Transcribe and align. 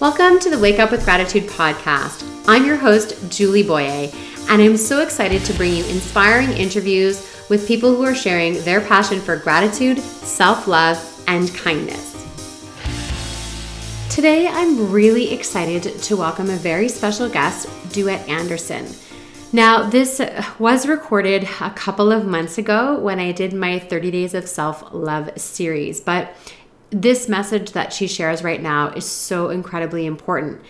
Welcome 0.00 0.38
to 0.38 0.50
the 0.50 0.60
Wake 0.60 0.78
Up 0.78 0.92
with 0.92 1.02
Gratitude 1.02 1.48
podcast. 1.48 2.24
I'm 2.46 2.64
your 2.64 2.76
host, 2.76 3.16
Julie 3.32 3.64
Boyer, 3.64 4.08
and 4.48 4.62
I'm 4.62 4.76
so 4.76 5.00
excited 5.00 5.44
to 5.44 5.52
bring 5.54 5.74
you 5.74 5.84
inspiring 5.86 6.52
interviews 6.52 7.28
with 7.48 7.66
people 7.66 7.96
who 7.96 8.04
are 8.04 8.14
sharing 8.14 8.62
their 8.62 8.80
passion 8.80 9.18
for 9.20 9.34
gratitude, 9.34 9.98
self 9.98 10.68
love, 10.68 11.24
and 11.26 11.52
kindness. 11.52 12.14
Today, 14.08 14.46
I'm 14.46 14.92
really 14.92 15.32
excited 15.32 15.82
to 15.82 16.16
welcome 16.16 16.48
a 16.48 16.56
very 16.56 16.88
special 16.88 17.28
guest, 17.28 17.66
Duette 17.92 18.28
Anderson. 18.28 18.86
Now, 19.52 19.90
this 19.90 20.20
was 20.60 20.86
recorded 20.86 21.48
a 21.60 21.70
couple 21.70 22.12
of 22.12 22.24
months 22.24 22.56
ago 22.56 23.00
when 23.00 23.18
I 23.18 23.32
did 23.32 23.52
my 23.52 23.80
30 23.80 24.12
Days 24.12 24.34
of 24.34 24.46
Self 24.46 24.92
Love 24.92 25.36
series, 25.40 26.00
but 26.00 26.36
this 26.90 27.28
message 27.28 27.72
that 27.72 27.92
she 27.92 28.06
shares 28.06 28.42
right 28.42 28.62
now 28.62 28.88
is 28.90 29.06
so 29.06 29.50
incredibly 29.50 30.06
important. 30.06 30.60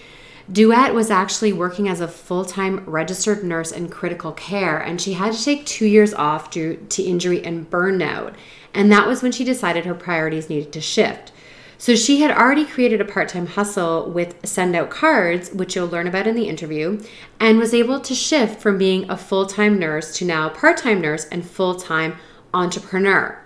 Duette 0.50 0.94
was 0.94 1.11
actually 1.11 1.53
working 1.53 1.89
as 1.89 2.00
a 2.00 2.08
full 2.08 2.44
time 2.44 2.81
registered 2.86 3.44
nurse 3.44 3.71
in 3.71 3.89
critical 3.89 4.32
care, 4.32 4.79
and 4.79 5.00
she 5.00 5.13
had 5.13 5.35
to 5.35 5.44
take 5.44 5.67
two 5.67 5.86
years 5.86 6.14
off 6.14 6.50
due 6.50 6.77
to 6.89 7.03
injury 7.03 7.44
and 7.44 7.71
burnout. 7.71 8.35
And 8.72 8.91
that 8.91 9.07
was 9.07 9.22
when 9.22 9.32
she 9.32 9.44
decided 9.44 9.85
her 9.85 9.94
priorities 9.94 10.49
needed 10.49 10.72
to 10.72 10.81
shift. 10.81 11.32
So 11.81 11.94
she 11.94 12.22
had 12.22 12.32
already 12.32 12.64
created 12.64 13.00
a 13.00 13.05
part 13.05 13.29
time 13.29 13.46
hustle 13.46 14.11
with 14.11 14.35
send 14.44 14.75
out 14.75 14.91
cards, 14.91 15.53
which 15.53 15.77
you'll 15.77 15.86
learn 15.86 16.08
about 16.08 16.27
in 16.27 16.35
the 16.35 16.49
interview, 16.49 17.00
and 17.39 17.58
was 17.58 17.75
able 17.75 18.00
to 18.00 18.14
shift 18.14 18.61
from 18.61 18.79
being 18.79 19.08
a 19.11 19.16
full 19.16 19.46
time 19.46 19.79
nurse 19.79 20.16
to 20.16 20.25
now 20.25 20.49
part 20.49 20.79
time 20.79 21.00
nurse 21.00 21.27
and 21.27 21.49
full 21.49 21.75
time 21.75 22.16
entrepreneur. 22.55 23.39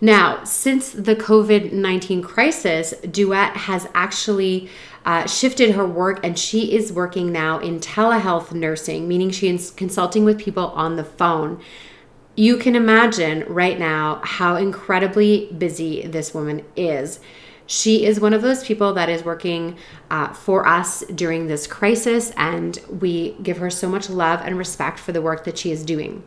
Now, 0.00 0.44
since 0.44 0.92
the 0.92 1.14
COVID 1.14 1.72
19 1.72 2.22
crisis, 2.22 2.94
Duette 3.02 3.56
has 3.56 3.86
actually 3.94 4.70
uh, 5.04 5.26
shifted 5.26 5.72
her 5.72 5.86
work 5.86 6.20
and 6.24 6.38
she 6.38 6.74
is 6.74 6.92
working 6.92 7.32
now 7.32 7.58
in 7.58 7.80
telehealth 7.80 8.52
nursing, 8.52 9.06
meaning 9.06 9.30
she 9.30 9.48
is 9.48 9.70
consulting 9.70 10.24
with 10.24 10.38
people 10.38 10.68
on 10.68 10.96
the 10.96 11.04
phone. 11.04 11.60
You 12.34 12.56
can 12.56 12.76
imagine 12.76 13.44
right 13.46 13.78
now 13.78 14.20
how 14.24 14.56
incredibly 14.56 15.52
busy 15.52 16.06
this 16.06 16.32
woman 16.32 16.64
is. 16.76 17.20
She 17.66 18.04
is 18.04 18.18
one 18.18 18.32
of 18.32 18.42
those 18.42 18.64
people 18.64 18.94
that 18.94 19.08
is 19.08 19.22
working 19.22 19.76
uh, 20.10 20.32
for 20.32 20.66
us 20.66 21.04
during 21.14 21.46
this 21.46 21.66
crisis, 21.66 22.32
and 22.36 22.80
we 22.88 23.36
give 23.42 23.58
her 23.58 23.70
so 23.70 23.88
much 23.88 24.10
love 24.10 24.40
and 24.42 24.58
respect 24.58 24.98
for 24.98 25.12
the 25.12 25.22
work 25.22 25.44
that 25.44 25.58
she 25.58 25.70
is 25.70 25.84
doing. 25.84 26.24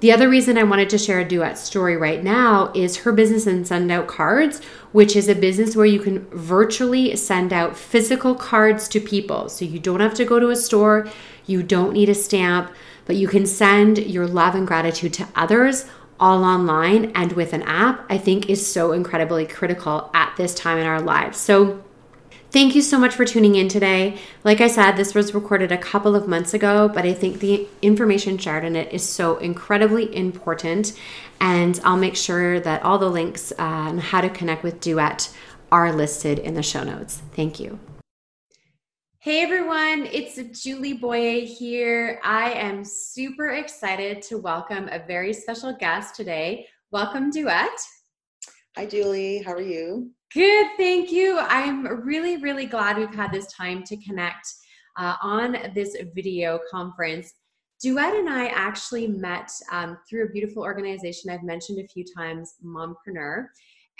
The 0.00 0.12
other 0.12 0.28
reason 0.28 0.56
I 0.56 0.62
wanted 0.62 0.90
to 0.90 0.98
share 0.98 1.18
a 1.18 1.24
Duette 1.24 1.58
story 1.58 1.96
right 1.96 2.22
now 2.22 2.70
is 2.72 2.98
her 2.98 3.10
business 3.10 3.48
and 3.48 3.66
send 3.66 3.90
out 3.90 4.06
cards, 4.06 4.62
which 4.92 5.16
is 5.16 5.28
a 5.28 5.34
business 5.34 5.74
where 5.74 5.86
you 5.86 5.98
can 5.98 6.24
virtually 6.30 7.16
send 7.16 7.52
out 7.52 7.76
physical 7.76 8.36
cards 8.36 8.86
to 8.90 9.00
people. 9.00 9.48
So 9.48 9.64
you 9.64 9.80
don't 9.80 9.98
have 9.98 10.14
to 10.14 10.24
go 10.24 10.38
to 10.38 10.50
a 10.50 10.56
store, 10.56 11.08
you 11.46 11.64
don't 11.64 11.94
need 11.94 12.08
a 12.08 12.14
stamp, 12.14 12.70
but 13.06 13.16
you 13.16 13.26
can 13.26 13.44
send 13.44 13.98
your 13.98 14.28
love 14.28 14.54
and 14.54 14.68
gratitude 14.68 15.14
to 15.14 15.26
others 15.34 15.86
all 16.20 16.44
online 16.44 17.10
and 17.16 17.32
with 17.32 17.52
an 17.52 17.62
app, 17.62 18.04
I 18.08 18.18
think 18.18 18.48
is 18.48 18.64
so 18.64 18.92
incredibly 18.92 19.46
critical 19.46 20.10
at 20.14 20.32
this 20.36 20.54
time 20.54 20.78
in 20.78 20.86
our 20.86 21.00
lives. 21.00 21.38
So 21.38 21.82
Thank 22.50 22.74
you 22.74 22.80
so 22.80 22.98
much 22.98 23.14
for 23.14 23.26
tuning 23.26 23.56
in 23.56 23.68
today. 23.68 24.16
Like 24.42 24.62
I 24.62 24.68
said, 24.68 24.92
this 24.92 25.14
was 25.14 25.34
recorded 25.34 25.70
a 25.70 25.76
couple 25.76 26.16
of 26.16 26.26
months 26.26 26.54
ago, 26.54 26.88
but 26.88 27.04
I 27.04 27.12
think 27.12 27.40
the 27.40 27.68
information 27.82 28.38
shared 28.38 28.64
in 28.64 28.74
it 28.74 28.90
is 28.90 29.06
so 29.06 29.36
incredibly 29.36 30.16
important. 30.16 30.98
And 31.42 31.78
I'll 31.84 31.98
make 31.98 32.16
sure 32.16 32.58
that 32.60 32.82
all 32.82 32.96
the 32.96 33.10
links 33.10 33.52
on 33.58 33.98
how 33.98 34.22
to 34.22 34.30
connect 34.30 34.62
with 34.62 34.80
Duette 34.80 35.30
are 35.70 35.92
listed 35.92 36.38
in 36.38 36.54
the 36.54 36.62
show 36.62 36.82
notes. 36.82 37.20
Thank 37.36 37.60
you. 37.60 37.78
Hey 39.18 39.42
everyone, 39.42 40.08
it's 40.10 40.36
Julie 40.62 40.94
Boyer 40.94 41.44
here. 41.44 42.18
I 42.24 42.52
am 42.52 42.82
super 42.82 43.48
excited 43.48 44.22
to 44.22 44.38
welcome 44.38 44.88
a 44.88 45.04
very 45.06 45.34
special 45.34 45.74
guest 45.74 46.14
today. 46.14 46.66
Welcome, 46.92 47.30
Duette. 47.30 47.68
Hi, 48.74 48.86
Julie. 48.86 49.42
How 49.42 49.52
are 49.52 49.60
you? 49.60 50.12
Good, 50.34 50.66
thank 50.76 51.10
you. 51.10 51.38
I'm 51.38 51.86
really, 52.04 52.36
really 52.36 52.66
glad 52.66 52.98
we've 52.98 53.14
had 53.14 53.32
this 53.32 53.50
time 53.50 53.82
to 53.84 53.96
connect 53.96 54.46
uh, 54.98 55.14
on 55.22 55.56
this 55.74 55.96
video 56.14 56.60
conference. 56.70 57.32
Duette 57.82 58.14
and 58.14 58.28
I 58.28 58.48
actually 58.48 59.06
met 59.06 59.50
um, 59.72 59.96
through 60.06 60.26
a 60.26 60.30
beautiful 60.30 60.62
organization 60.62 61.30
I've 61.30 61.44
mentioned 61.44 61.78
a 61.78 61.88
few 61.88 62.04
times, 62.14 62.56
Mompreneur. 62.62 63.46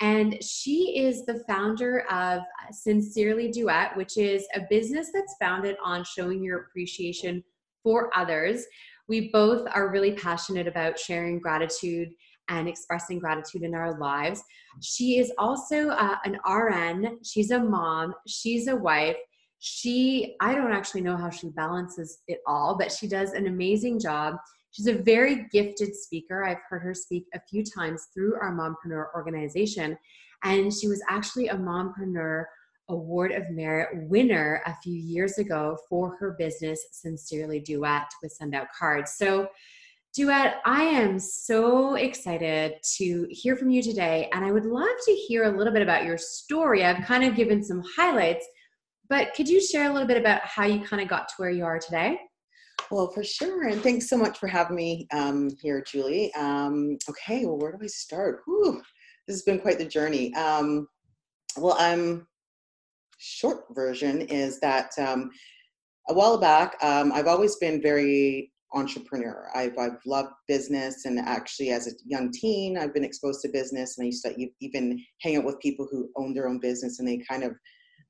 And 0.01 0.37
she 0.43 0.99
is 0.99 1.25
the 1.25 1.43
founder 1.47 2.01
of 2.11 2.43
Sincerely 2.71 3.49
Duette, 3.49 3.97
which 3.97 4.17
is 4.19 4.45
a 4.53 4.61
business 4.69 5.09
that's 5.11 5.35
founded 5.41 5.77
on 5.83 6.03
showing 6.03 6.43
your 6.43 6.59
appreciation 6.59 7.43
for 7.81 8.11
others. 8.15 8.65
We 9.07 9.31
both 9.31 9.67
are 9.73 9.89
really 9.89 10.11
passionate 10.11 10.67
about 10.67 10.99
sharing 10.99 11.39
gratitude 11.39 12.09
and 12.49 12.67
expressing 12.67 13.19
gratitude 13.19 13.63
in 13.63 13.75
our 13.75 13.97
lives. 13.99 14.43
She 14.81 15.19
is 15.19 15.31
also 15.37 15.89
uh, 15.89 16.17
an 16.25 16.39
RN, 16.47 17.19
she's 17.23 17.51
a 17.51 17.59
mom, 17.59 18.13
she's 18.27 18.67
a 18.67 18.75
wife. 18.75 19.17
She, 19.59 20.35
I 20.39 20.55
don't 20.55 20.71
actually 20.71 21.01
know 21.01 21.17
how 21.17 21.29
she 21.29 21.49
balances 21.49 22.19
it 22.27 22.39
all, 22.47 22.77
but 22.77 22.91
she 22.91 23.07
does 23.07 23.33
an 23.33 23.47
amazing 23.47 23.99
job. 23.99 24.35
She's 24.71 24.87
a 24.87 24.93
very 24.93 25.47
gifted 25.51 25.95
speaker. 25.95 26.45
I've 26.45 26.61
heard 26.69 26.81
her 26.83 26.93
speak 26.93 27.25
a 27.33 27.41
few 27.49 27.63
times 27.63 28.07
through 28.13 28.35
our 28.35 28.53
Mompreneur 28.53 29.07
organization. 29.15 29.97
And 30.43 30.73
she 30.73 30.87
was 30.87 31.01
actually 31.09 31.49
a 31.49 31.55
Mompreneur 31.55 32.45
Award 32.89 33.31
of 33.31 33.49
Merit 33.51 33.89
winner 34.09 34.61
a 34.65 34.75
few 34.81 34.95
years 34.95 35.37
ago 35.37 35.77
for 35.89 36.15
her 36.17 36.35
business, 36.39 36.87
Sincerely 36.91 37.59
Duette, 37.59 38.11
with 38.21 38.31
Send 38.31 38.55
Out 38.55 38.67
Cards. 38.77 39.15
So 39.17 39.47
Duette, 40.19 40.59
I 40.65 40.83
am 40.83 41.17
so 41.17 41.95
excited 41.95 42.73
to 42.97 43.25
hear 43.29 43.55
from 43.55 43.69
you 43.69 43.81
today, 43.81 44.27
and 44.33 44.43
I 44.43 44.51
would 44.51 44.65
love 44.65 44.89
to 45.05 45.11
hear 45.13 45.45
a 45.45 45.57
little 45.57 45.71
bit 45.71 45.81
about 45.81 46.03
your 46.03 46.17
story. 46.17 46.83
I've 46.83 47.05
kind 47.05 47.23
of 47.23 47.37
given 47.37 47.63
some 47.63 47.81
highlights, 47.95 48.45
but 49.07 49.33
could 49.33 49.47
you 49.47 49.61
share 49.61 49.89
a 49.89 49.93
little 49.93 50.09
bit 50.09 50.17
about 50.17 50.41
how 50.41 50.65
you 50.65 50.81
kind 50.81 51.01
of 51.01 51.07
got 51.07 51.29
to 51.29 51.35
where 51.37 51.51
you 51.51 51.63
are 51.63 51.79
today? 51.79 52.19
Well, 52.91 53.09
for 53.13 53.23
sure, 53.23 53.69
and 53.69 53.81
thanks 53.81 54.09
so 54.09 54.17
much 54.17 54.37
for 54.37 54.47
having 54.47 54.75
me 54.75 55.07
um, 55.13 55.51
here, 55.61 55.81
Julie. 55.81 56.33
Um, 56.33 56.97
okay, 57.09 57.45
well, 57.45 57.57
where 57.57 57.71
do 57.71 57.77
I 57.81 57.87
start? 57.87 58.41
Whew, 58.45 58.81
this 59.25 59.37
has 59.37 59.43
been 59.43 59.61
quite 59.61 59.77
the 59.77 59.85
journey. 59.85 60.35
Um, 60.35 60.85
well, 61.55 61.77
I'm 61.79 62.27
short 63.19 63.63
version 63.73 64.23
is 64.23 64.59
that 64.59 64.91
um, 64.97 65.31
a 66.09 66.13
while 66.13 66.37
back, 66.37 66.75
um, 66.83 67.13
I've 67.13 67.27
always 67.27 67.55
been 67.55 67.81
very 67.81 68.51
entrepreneur. 68.73 69.49
I've, 69.55 69.77
I've 69.77 69.97
loved 70.05 70.31
business, 70.47 71.05
and 71.05 71.19
actually, 71.19 71.71
as 71.71 71.87
a 71.87 71.91
young 72.05 72.31
teen, 72.31 72.77
I've 72.77 72.93
been 72.93 73.03
exposed 73.03 73.41
to 73.41 73.49
business, 73.49 73.97
and 73.97 74.05
I 74.05 74.07
used 74.07 74.25
to 74.25 74.47
even 74.61 74.99
hang 75.21 75.37
out 75.37 75.45
with 75.45 75.59
people 75.59 75.87
who 75.89 76.09
own 76.15 76.33
their 76.33 76.47
own 76.47 76.59
business, 76.59 76.99
and 76.99 77.07
they 77.07 77.23
kind 77.29 77.43
of, 77.43 77.53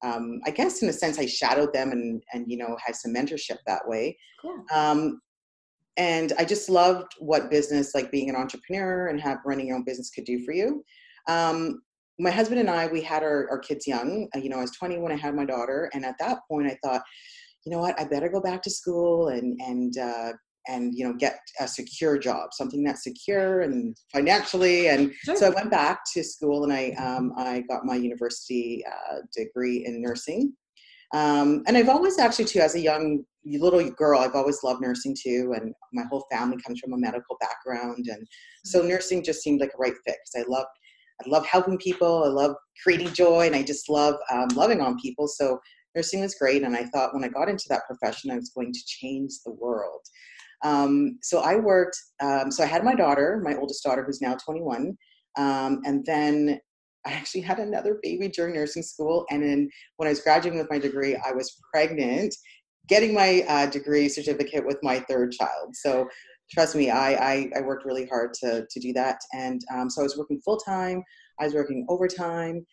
um, 0.04 0.42
I 0.46 0.52
guess, 0.52 0.82
in 0.82 0.90
a 0.90 0.94
sense, 0.94 1.20
I 1.20 1.26
shadowed 1.26 1.74
them, 1.74 1.92
and 1.92 2.22
and 2.34 2.46
you 2.48 2.58
know, 2.58 2.76
had 2.86 2.96
some 2.96 3.14
mentorship 3.14 3.58
that 3.68 3.88
way. 3.88 4.18
Cool. 4.42 4.64
Um, 4.74 5.22
and 5.98 6.34
I 6.38 6.46
just 6.46 6.70
loved 6.70 7.14
what 7.20 7.52
business, 7.52 7.94
like 7.94 8.12
being 8.12 8.30
an 8.30 8.36
entrepreneur 8.36 9.08
and 9.08 9.20
have 9.20 9.40
running 9.46 9.68
your 9.68 9.76
own 9.76 9.84
business, 9.84 10.10
could 10.10 10.24
do 10.24 10.44
for 10.46 10.54
you. 10.54 10.84
Um, 11.28 11.82
my 12.20 12.32
husband 12.32 12.60
and 12.60 12.70
I, 12.70 12.88
we 12.88 13.02
had 13.02 13.24
our, 13.24 13.50
our 13.50 13.60
kids 13.60 13.88
young. 13.88 14.28
Uh, 14.36 14.40
you 14.40 14.50
know, 14.50 14.58
I 14.58 14.62
was 14.62 14.72
20 14.72 14.98
when 15.00 15.12
I 15.12 15.16
had 15.16 15.36
my 15.36 15.46
daughter, 15.46 15.90
and 15.94 16.06
at 16.06 16.16
that 16.20 16.40
point, 16.50 16.68
I 16.68 16.78
thought, 16.84 17.02
you 17.66 17.72
know 17.72 17.80
what, 17.80 18.00
I 18.00 18.06
better 18.06 18.30
go 18.30 18.42
back 18.42 18.62
to 18.64 18.70
school 18.70 19.30
and 19.30 19.60
and 19.62 19.98
uh, 19.98 20.32
and 20.68 20.94
you 20.96 21.08
know 21.08 21.14
get 21.14 21.40
a 21.60 21.68
secure 21.68 22.18
job 22.18 22.50
something 22.54 22.84
that's 22.84 23.04
secure 23.04 23.62
and 23.62 23.98
financially 24.12 24.88
and 24.88 25.12
sure. 25.24 25.36
so 25.36 25.48
i 25.48 25.50
went 25.50 25.72
back 25.72 26.02
to 26.12 26.24
school 26.24 26.64
and 26.64 26.74
i 26.74 26.90
um, 26.92 27.32
i 27.38 27.62
got 27.70 27.86
my 27.86 27.96
university 27.96 28.84
uh, 28.88 29.18
degree 29.36 29.86
in 29.86 30.02
nursing 30.02 30.54
um, 31.14 31.64
and 31.68 31.78
i've 31.78 31.90
always 31.90 32.20
actually 32.20 32.46
too 32.46 32.60
as 32.60 32.76
a 32.76 32.80
young 32.80 33.24
little 33.46 33.90
girl 33.92 34.20
i've 34.20 34.36
always 34.36 34.64
loved 34.64 34.82
nursing 34.82 35.16
too 35.20 35.54
and 35.56 35.74
my 35.94 36.04
whole 36.10 36.26
family 36.32 36.58
comes 36.66 36.80
from 36.80 36.94
a 36.94 36.98
medical 36.98 37.38
background 37.40 38.06
and 38.10 38.28
so 38.66 38.80
mm-hmm. 38.80 38.90
nursing 38.90 39.24
just 39.24 39.42
seemed 39.42 39.62
like 39.62 39.72
a 39.74 39.78
right 39.78 39.96
fit 40.06 40.18
because 40.24 40.46
i 40.46 40.52
love 40.52 40.66
i 41.26 41.30
love 41.30 41.46
helping 41.46 41.78
people 41.78 42.24
i 42.26 42.28
love 42.28 42.56
creating 42.84 43.12
joy 43.14 43.48
and 43.48 43.56
i 43.56 43.64
just 43.64 43.90
love 43.90 44.16
um, 44.32 44.48
loving 44.50 44.82
on 44.82 45.00
people 45.00 45.28
so 45.28 45.58
nursing 45.96 46.20
was 46.22 46.36
great 46.36 46.64
and 46.64 46.76
i 46.76 46.84
thought 46.84 47.14
when 47.14 47.24
i 47.24 47.28
got 47.30 47.50
into 47.50 47.66
that 47.70 47.88
profession 47.88 48.30
i 48.30 48.36
was 48.36 48.50
going 48.50 48.72
to 48.72 48.80
change 48.86 49.32
the 49.46 49.54
world 49.54 50.02
um, 50.64 51.20
so 51.22 51.40
I 51.40 51.56
worked, 51.56 51.98
um, 52.22 52.52
so 52.52 52.64
I 52.64 52.68
had 52.68 52.84
my 52.84 52.96
daughter, 52.96 53.42
my 53.44 53.56
oldest 53.56 53.84
daughter, 53.84 54.04
who's 54.04 54.22
now 54.22 54.36
21. 54.36 54.98
Um, 55.38 55.82
and 55.86 56.06
then 56.06 56.60
I 57.06 57.12
actually 57.12 57.42
had 57.42 57.60
another 57.60 58.00
baby 58.04 58.28
during 58.28 58.56
nursing 58.56 58.84
school. 58.84 59.26
And 59.30 59.42
then 59.42 59.70
when 59.98 60.08
I 60.08 60.12
was 60.12 60.22
graduating 60.22 60.60
with 60.60 60.70
my 60.70 60.80
degree, 60.80 61.16
I 61.16 61.32
was 61.32 61.56
pregnant, 61.74 62.36
getting 62.88 63.14
my 63.14 63.46
uh, 63.48 63.68
degree 63.68 64.10
certificate 64.10 64.66
with 64.66 64.78
my 64.84 65.00
third 65.00 65.32
child. 65.32 65.76
So 65.76 66.10
trust 66.52 66.76
me, 66.76 66.90
I, 66.90 67.14
I, 67.14 67.52
I 67.58 67.62
worked 67.62 67.86
really 67.86 68.06
hard 68.06 68.34
to, 68.36 68.66
to 68.70 68.80
do 68.80 68.92
that. 68.94 69.20
And 69.34 69.62
um, 69.74 69.90
so 69.90 70.02
I 70.02 70.04
was 70.04 70.18
working 70.18 70.42
full 70.44 70.58
time, 70.58 71.04
I 71.40 71.46
was 71.46 71.54
working 71.54 71.86
overtime. 71.88 72.66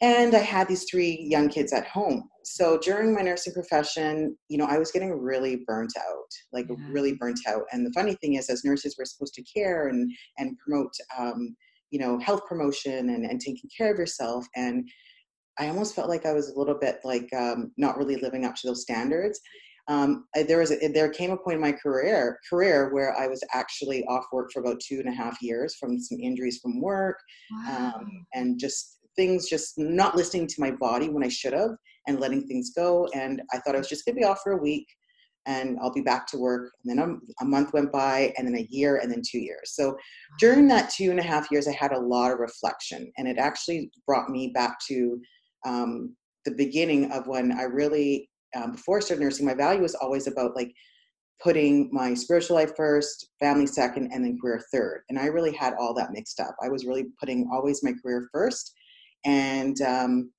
And 0.00 0.34
I 0.34 0.38
had 0.38 0.66
these 0.68 0.84
three 0.90 1.26
young 1.28 1.48
kids 1.48 1.72
at 1.72 1.86
home. 1.86 2.28
So 2.44 2.78
during 2.78 3.14
my 3.14 3.20
nursing 3.20 3.52
profession, 3.52 4.36
you 4.48 4.56
know, 4.56 4.64
I 4.64 4.78
was 4.78 4.90
getting 4.90 5.12
really 5.12 5.62
burnt 5.66 5.92
out, 5.98 6.30
like 6.52 6.66
yeah. 6.68 6.76
really 6.90 7.14
burnt 7.14 7.40
out. 7.46 7.62
And 7.72 7.86
the 7.86 7.92
funny 7.92 8.14
thing 8.14 8.34
is, 8.34 8.48
as 8.48 8.64
nurses, 8.64 8.96
we're 8.98 9.04
supposed 9.04 9.34
to 9.34 9.42
care 9.42 9.88
and 9.88 10.10
and 10.38 10.56
promote, 10.58 10.92
um, 11.18 11.54
you 11.90 11.98
know, 11.98 12.18
health 12.18 12.46
promotion 12.48 13.10
and 13.10 13.26
and 13.26 13.40
taking 13.40 13.68
care 13.76 13.92
of 13.92 13.98
yourself. 13.98 14.46
And 14.56 14.88
I 15.58 15.68
almost 15.68 15.94
felt 15.94 16.08
like 16.08 16.24
I 16.24 16.32
was 16.32 16.48
a 16.48 16.58
little 16.58 16.78
bit 16.78 17.00
like 17.04 17.28
um, 17.36 17.72
not 17.76 17.98
really 17.98 18.16
living 18.16 18.46
up 18.46 18.54
to 18.56 18.68
those 18.68 18.82
standards. 18.82 19.38
Um, 19.88 20.26
there 20.46 20.58
was 20.58 20.70
a, 20.70 20.88
there 20.88 21.10
came 21.10 21.32
a 21.32 21.36
point 21.36 21.56
in 21.56 21.60
my 21.60 21.72
career 21.72 22.38
career 22.48 22.94
where 22.94 23.14
I 23.18 23.26
was 23.26 23.42
actually 23.52 24.04
off 24.04 24.24
work 24.32 24.50
for 24.52 24.60
about 24.60 24.80
two 24.80 25.00
and 25.00 25.08
a 25.08 25.12
half 25.12 25.42
years 25.42 25.74
from 25.74 25.98
some 25.98 26.18
injuries 26.20 26.60
from 26.62 26.80
work, 26.80 27.18
um, 27.68 27.74
wow. 27.74 27.92
um, 27.96 28.26
and 28.32 28.58
just 28.58 28.99
things 29.20 29.50
just 29.50 29.74
not 29.76 30.16
listening 30.16 30.46
to 30.46 30.60
my 30.60 30.70
body 30.70 31.10
when 31.10 31.22
I 31.22 31.28
should 31.28 31.52
have 31.52 31.72
and 32.06 32.18
letting 32.18 32.46
things 32.46 32.70
go. 32.74 33.06
And 33.14 33.42
I 33.52 33.58
thought 33.58 33.74
I 33.74 33.78
was 33.78 33.88
just 33.88 34.06
going 34.06 34.14
to 34.14 34.20
be 34.20 34.24
off 34.24 34.40
for 34.42 34.52
a 34.52 34.62
week 34.62 34.86
and 35.44 35.78
I'll 35.82 35.92
be 35.92 36.00
back 36.00 36.26
to 36.28 36.38
work. 36.38 36.70
And 36.82 36.98
then 36.98 37.06
a, 37.06 37.44
a, 37.44 37.46
month 37.46 37.74
went 37.74 37.92
by, 37.92 38.32
and 38.36 38.46
then 38.46 38.56
a 38.56 38.66
year, 38.70 38.96
and 38.96 39.10
then 39.10 39.22
two 39.26 39.38
years. 39.38 39.74
So 39.74 39.96
during 40.38 40.68
that 40.68 40.90
two 40.90 41.10
and 41.10 41.18
a 41.18 41.22
half 41.22 41.50
years, 41.50 41.66
I 41.66 41.72
had 41.72 41.92
a 41.92 41.98
lot 41.98 42.32
of 42.32 42.38
reflection, 42.38 43.10
and 43.16 43.26
it 43.26 43.38
actually 43.38 43.90
brought 44.06 44.28
me 44.28 44.52
back 44.54 44.76
to 44.88 45.18
um, 45.66 46.14
the 46.44 46.54
beginning 46.54 47.10
of 47.10 47.26
when 47.26 47.52
I 47.52 47.62
really, 47.62 48.28
um, 48.54 48.72
before 48.72 48.98
I 48.98 49.00
started 49.00 49.24
nursing, 49.24 49.46
my 49.46 49.54
value 49.54 49.80
was 49.80 49.94
always 49.94 50.26
about 50.26 50.54
like 50.54 50.72
putting 51.42 51.88
my 51.90 52.12
spiritual 52.12 52.56
life 52.56 52.72
first, 52.76 53.30
family 53.40 53.66
second, 53.66 54.10
and 54.12 54.22
then 54.22 54.38
career 54.40 54.62
third. 54.72 55.04
And 55.08 55.18
I 55.18 55.26
really 55.26 55.52
had 55.52 55.72
all 55.80 55.94
that 55.94 56.12
mixed 56.12 56.38
up. 56.38 56.54
I 56.62 56.68
was 56.68 56.84
really 56.84 57.06
putting 57.18 57.48
always 57.50 57.82
my 57.82 57.94
career 58.02 58.28
first 58.30 58.74
and 59.24 59.80
um, 59.82 60.30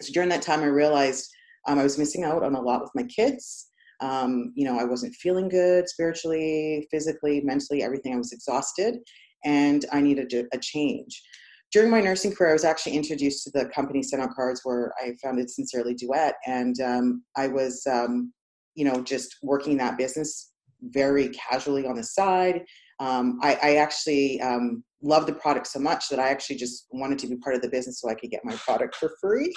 so 0.00 0.12
during 0.12 0.28
that 0.30 0.42
time, 0.42 0.60
I 0.60 0.66
realized 0.66 1.28
um, 1.68 1.78
I 1.78 1.82
was 1.82 1.98
missing 1.98 2.24
out 2.24 2.42
on 2.42 2.54
a 2.54 2.60
lot 2.60 2.82
with 2.82 2.90
my 2.94 3.04
kids. 3.04 3.68
Um, 4.00 4.52
you 4.56 4.64
know, 4.64 4.78
I 4.78 4.84
wasn't 4.84 5.14
feeling 5.14 5.48
good 5.48 5.88
spiritually, 5.88 6.88
physically, 6.90 7.40
mentally, 7.42 7.82
everything. 7.82 8.14
I 8.14 8.18
was 8.18 8.32
exhausted, 8.32 8.96
and 9.44 9.84
I 9.92 10.00
needed 10.00 10.32
a, 10.52 10.58
change. 10.58 11.22
During 11.70 11.90
my 11.90 12.00
nursing 12.00 12.34
career, 12.34 12.50
I 12.50 12.54
was 12.54 12.64
actually 12.64 12.96
introduced 12.96 13.44
to 13.44 13.50
the 13.54 13.66
company 13.66 14.02
Send 14.02 14.22
Out 14.22 14.34
Cards, 14.34 14.62
where 14.64 14.92
I 15.00 15.14
founded 15.22 15.48
Sincerely 15.50 15.94
Duette, 15.94 16.34
and 16.46 16.80
um, 16.80 17.22
I 17.36 17.46
was, 17.46 17.86
um, 17.86 18.32
you 18.74 18.84
know, 18.84 19.02
just 19.02 19.36
working 19.42 19.76
that 19.76 19.98
business 19.98 20.52
very 20.82 21.28
casually 21.28 21.86
on 21.86 21.94
the 21.94 22.02
side. 22.02 22.62
Um, 22.98 23.38
I, 23.42 23.58
I, 23.62 23.76
actually 23.76 24.40
um, 24.40 24.82
loved 25.02 25.28
the 25.28 25.34
product 25.34 25.66
so 25.66 25.78
much 25.78 26.08
that 26.08 26.18
I 26.18 26.28
actually 26.28 26.56
just 26.56 26.86
wanted 26.90 27.18
to 27.20 27.26
be 27.26 27.36
part 27.36 27.56
of 27.56 27.62
the 27.62 27.68
business 27.68 28.00
so 28.00 28.08
I 28.08 28.14
could 28.14 28.30
get 28.30 28.44
my 28.44 28.54
product 28.56 28.96
for 28.96 29.12
free. 29.20 29.52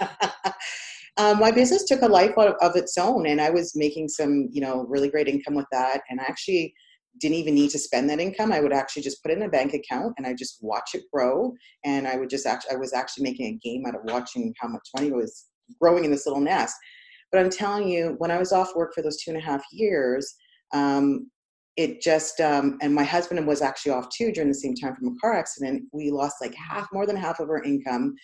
um, 1.16 1.38
my 1.38 1.50
business 1.50 1.84
took 1.84 2.02
a 2.02 2.06
life 2.06 2.36
of, 2.36 2.54
of, 2.60 2.76
its 2.76 2.96
own, 2.98 3.26
and 3.26 3.40
I 3.40 3.50
was 3.50 3.72
making 3.74 4.08
some, 4.08 4.48
you 4.50 4.60
know, 4.60 4.86
really 4.88 5.08
great 5.08 5.28
income 5.28 5.54
with 5.54 5.66
that. 5.72 6.00
And 6.08 6.20
I 6.20 6.24
actually 6.24 6.74
didn't 7.20 7.36
even 7.36 7.54
need 7.54 7.70
to 7.70 7.78
spend 7.78 8.08
that 8.10 8.20
income. 8.20 8.52
I 8.52 8.60
would 8.60 8.72
actually 8.72 9.02
just 9.02 9.22
put 9.22 9.30
it 9.30 9.38
in 9.38 9.44
a 9.44 9.48
bank 9.48 9.74
account 9.74 10.14
and 10.18 10.26
I 10.26 10.34
just 10.34 10.58
watch 10.60 10.90
it 10.94 11.04
grow. 11.12 11.52
And 11.84 12.06
I 12.06 12.16
would 12.16 12.30
just 12.30 12.46
actually, 12.46 12.74
I 12.74 12.78
was 12.78 12.92
actually 12.92 13.24
making 13.24 13.46
a 13.46 13.66
game 13.66 13.84
out 13.86 13.94
of 13.94 14.02
watching 14.04 14.52
how 14.60 14.68
much 14.68 14.86
money 14.96 15.12
was 15.12 15.46
growing 15.80 16.04
in 16.04 16.10
this 16.10 16.26
little 16.26 16.42
nest. 16.42 16.74
But 17.32 17.40
I'm 17.40 17.50
telling 17.50 17.88
you, 17.88 18.14
when 18.18 18.30
I 18.30 18.38
was 18.38 18.52
off 18.52 18.76
work 18.76 18.92
for 18.94 19.02
those 19.02 19.22
two 19.22 19.30
and 19.30 19.38
a 19.38 19.44
half 19.44 19.64
years, 19.72 20.34
um, 20.72 21.30
it 21.76 22.00
just 22.00 22.40
um, 22.40 22.78
and 22.80 22.94
my 22.94 23.04
husband 23.04 23.46
was 23.46 23.62
actually 23.62 23.92
off 23.92 24.08
too 24.08 24.32
during 24.32 24.48
the 24.48 24.54
same 24.54 24.74
time 24.74 24.94
from 24.94 25.08
a 25.08 25.20
car 25.20 25.34
accident. 25.34 25.84
We 25.92 26.10
lost 26.10 26.36
like 26.40 26.54
half 26.54 26.88
more 26.92 27.06
than 27.06 27.16
half 27.16 27.40
of 27.40 27.48
our 27.50 27.62
income. 27.62 28.14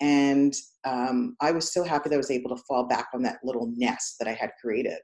And 0.00 0.52
um, 0.84 1.36
i 1.40 1.50
was 1.50 1.72
so 1.72 1.82
happy 1.82 2.10
that 2.10 2.14
i 2.14 2.18
was 2.18 2.30
able 2.30 2.54
to 2.54 2.62
fall 2.68 2.86
back 2.86 3.06
on 3.14 3.22
that 3.22 3.38
little 3.42 3.72
nest 3.76 4.16
that 4.18 4.28
i 4.28 4.32
had 4.34 4.50
created. 4.62 4.98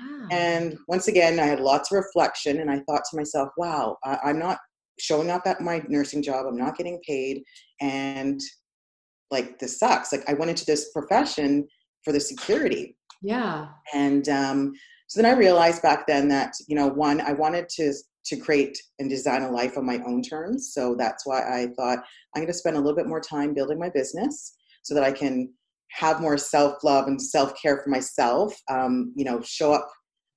Wow. 0.00 0.28
and 0.30 0.78
once 0.86 1.08
again 1.08 1.40
i 1.40 1.44
had 1.44 1.58
lots 1.60 1.90
of 1.90 1.96
reflection 1.96 2.60
and 2.60 2.70
i 2.70 2.78
thought 2.88 3.02
to 3.10 3.16
myself 3.16 3.48
wow 3.58 3.96
I- 4.04 4.20
i'm 4.26 4.38
not 4.38 4.58
showing 4.98 5.30
up 5.30 5.42
at 5.46 5.60
my 5.60 5.82
nursing 5.88 6.22
job. 6.22 6.46
I'm 6.46 6.56
not 6.56 6.76
getting 6.76 7.00
paid. 7.06 7.42
And 7.80 8.40
like 9.30 9.58
this 9.58 9.78
sucks. 9.78 10.12
Like 10.12 10.28
i 10.28 10.34
went 10.34 10.50
into 10.50 10.64
this 10.64 10.90
profession 10.92 11.66
for 12.04 12.12
the 12.12 12.20
security. 12.20 12.96
Yeah. 13.22 13.68
And 13.94 14.28
um, 14.28 14.72
so 15.06 15.20
then 15.22 15.30
I 15.30 15.36
realized 15.36 15.82
back 15.82 16.06
then 16.06 16.28
that, 16.28 16.54
you 16.68 16.76
know, 16.76 16.88
one, 16.88 17.20
I 17.20 17.32
wanted 17.32 17.68
to 17.70 17.92
to 18.26 18.36
create 18.36 18.76
and 18.98 19.08
design 19.08 19.42
a 19.42 19.50
life 19.50 19.78
on 19.78 19.86
my 19.86 20.00
own 20.04 20.20
terms. 20.20 20.72
So 20.74 20.96
that's 20.98 21.24
why 21.24 21.42
I 21.42 21.68
thought 21.76 22.00
I'm 22.34 22.42
going 22.42 22.48
to 22.48 22.52
spend 22.52 22.76
a 22.76 22.80
little 22.80 22.96
bit 22.96 23.06
more 23.06 23.20
time 23.20 23.54
building 23.54 23.78
my 23.78 23.88
business 23.88 24.56
so 24.82 24.94
that 24.94 25.04
I 25.04 25.12
can 25.12 25.52
have 25.92 26.20
more 26.20 26.36
self 26.36 26.82
love 26.82 27.06
and 27.06 27.20
self 27.22 27.52
care 27.60 27.78
for 27.78 27.90
myself. 27.90 28.54
Um, 28.68 29.12
you 29.16 29.24
know, 29.24 29.40
show 29.42 29.72
up 29.72 29.88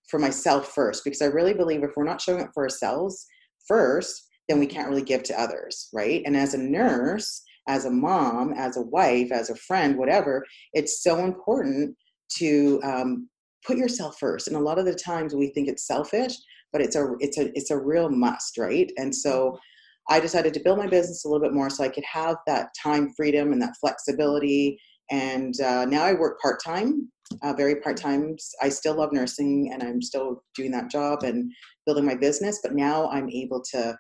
for 0.08 0.20
myself 0.20 0.74
first 0.74 1.04
because 1.04 1.22
I 1.22 1.26
really 1.26 1.54
believe 1.54 1.84
if 1.84 1.92
we're 1.96 2.04
not 2.04 2.22
showing 2.22 2.42
up 2.42 2.52
for 2.54 2.64
ourselves 2.64 3.26
first, 3.68 4.28
then 4.48 4.60
we 4.60 4.68
can't 4.68 4.90
really 4.90 5.04
give 5.04 5.24
to 5.24 5.40
others, 5.40 5.90
right? 5.94 6.22
And 6.26 6.36
as 6.36 6.54
a 6.54 6.58
nurse, 6.58 7.44
as 7.68 7.86
a 7.86 7.92
mom, 7.92 8.54
as 8.54 8.78
a 8.78 8.82
wife, 8.82 9.32
as 9.32 9.50
a 9.50 9.56
friend, 9.56 9.98
whatever, 9.98 10.44
it's 10.74 11.04
so 11.04 11.24
important 11.24 11.96
to 12.38 12.80
um, 12.84 13.30
put 13.66 13.78
yourself 13.78 14.18
first 14.20 14.48
and 14.48 14.56
a 14.56 14.60
lot 14.60 14.80
of 14.80 14.86
the 14.86 14.94
times 14.94 15.36
we 15.36 15.50
think 15.50 15.68
it's 15.68 15.88
selfish 15.88 16.34
but 16.72 16.82
it's 16.82 16.96
a 16.96 17.14
it's 17.20 17.38
a 17.38 17.52
it's 17.58 17.72
a 17.72 17.78
real 17.78 18.10
must 18.10 18.58
right 18.58 18.92
and 18.98 19.14
so 19.14 19.52
mm-hmm. 19.52 20.16
i 20.16 20.20
decided 20.20 20.54
to 20.54 20.60
build 20.60 20.78
my 20.78 20.88
business 20.88 21.26
a 21.26 21.28
little 21.28 21.46
bit 21.46 21.54
more 21.54 21.70
so 21.70 21.84
i 21.84 21.90
could 21.90 22.04
have 22.06 22.38
that 22.48 22.70
time 22.82 23.14
freedom 23.16 23.52
and 23.52 23.62
that 23.62 23.76
flexibility 23.80 24.80
and 25.12 25.60
uh, 25.62 25.86
now 25.86 26.04
i 26.04 26.14
work 26.14 26.40
part-time 26.40 27.10
uh, 27.44 27.54
very 27.54 27.76
part-time 27.76 28.36
i 28.62 28.70
still 28.70 28.96
love 28.96 29.12
nursing 29.12 29.72
and 29.74 29.84
i'm 29.84 30.02
still 30.02 30.44
doing 30.56 30.72
that 30.72 30.90
job 30.90 31.24
and 31.24 31.52
building 31.86 32.06
my 32.06 32.16
business 32.16 32.60
but 32.64 32.74
now 32.74 33.10
i'm 33.10 33.30
able 33.30 33.62
to 33.62 33.96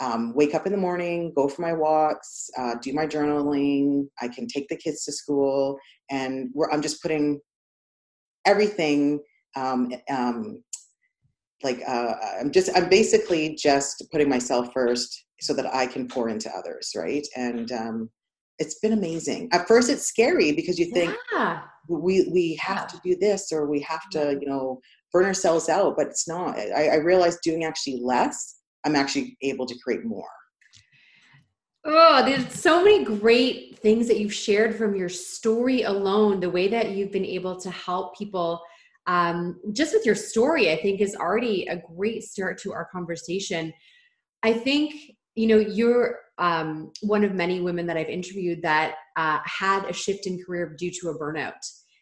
um, 0.00 0.34
wake 0.34 0.54
up 0.54 0.66
in 0.66 0.72
the 0.72 0.78
morning, 0.78 1.32
go 1.36 1.48
for 1.48 1.62
my 1.62 1.72
walks, 1.72 2.50
uh, 2.58 2.74
do 2.82 2.92
my 2.92 3.06
journaling. 3.06 4.08
I 4.20 4.28
can 4.28 4.46
take 4.48 4.66
the 4.68 4.76
kids 4.76 5.04
to 5.04 5.12
school, 5.12 5.78
and 6.10 6.48
I'm 6.72 6.82
just 6.82 7.00
putting 7.00 7.40
everything 8.46 9.20
um, 9.56 9.92
um, 10.10 10.62
like 11.62 11.80
uh, 11.86 12.14
i'm 12.40 12.50
just 12.50 12.70
i'm 12.76 12.88
basically 12.88 13.54
just 13.54 14.04
putting 14.12 14.28
myself 14.28 14.72
first 14.72 15.24
so 15.40 15.54
that 15.54 15.72
i 15.74 15.86
can 15.86 16.08
pour 16.08 16.28
into 16.28 16.50
others 16.50 16.92
right? 16.96 17.26
And 17.36 17.70
um, 17.72 18.10
it's 18.58 18.78
been 18.78 18.92
amazing. 18.92 19.48
At 19.52 19.66
first 19.66 19.90
it's 19.90 20.06
scary 20.06 20.52
because 20.52 20.78
you 20.78 20.90
think 20.92 21.14
yeah. 21.32 21.62
we 21.88 22.28
we 22.32 22.58
have 22.60 22.76
yeah. 22.76 22.86
to 22.86 23.00
do 23.04 23.16
this 23.16 23.50
or 23.52 23.66
we 23.66 23.80
have 23.80 24.08
to 24.12 24.38
you 24.40 24.46
know 24.48 24.80
burn 25.12 25.24
ourselves 25.24 25.68
out 25.68 25.96
but 25.96 26.06
it's 26.06 26.28
not. 26.28 26.58
I, 26.58 26.88
I 26.88 26.96
realized 26.96 27.40
doing 27.42 27.64
actually 27.64 28.00
less 28.02 28.56
i'm 28.84 28.96
actually 28.96 29.36
able 29.42 29.66
to 29.66 29.78
create 29.82 30.04
more 30.04 30.28
Oh, 31.86 32.24
there's 32.24 32.50
so 32.52 32.82
many 32.82 33.04
great 33.04 33.78
things 33.80 34.08
that 34.08 34.18
you've 34.18 34.32
shared 34.32 34.74
from 34.76 34.96
your 34.96 35.10
story 35.10 35.82
alone. 35.82 36.40
The 36.40 36.48
way 36.48 36.68
that 36.68 36.92
you've 36.92 37.12
been 37.12 37.26
able 37.26 37.60
to 37.60 37.70
help 37.70 38.16
people 38.16 38.62
um, 39.06 39.60
just 39.72 39.92
with 39.92 40.06
your 40.06 40.14
story, 40.14 40.72
I 40.72 40.80
think 40.80 41.00
is 41.00 41.14
already 41.14 41.66
a 41.66 41.82
great 41.94 42.24
start 42.24 42.58
to 42.62 42.72
our 42.72 42.88
conversation. 42.90 43.72
I 44.42 44.54
think, 44.54 44.94
you 45.34 45.46
know, 45.46 45.58
you're 45.58 46.20
um, 46.38 46.90
one 47.02 47.22
of 47.22 47.34
many 47.34 47.60
women 47.60 47.86
that 47.86 47.98
I've 47.98 48.08
interviewed 48.08 48.62
that 48.62 48.94
uh, 49.16 49.40
had 49.44 49.84
a 49.84 49.92
shift 49.92 50.26
in 50.26 50.42
career 50.42 50.74
due 50.78 50.90
to 50.90 51.10
a 51.10 51.18
burnout. 51.18 51.52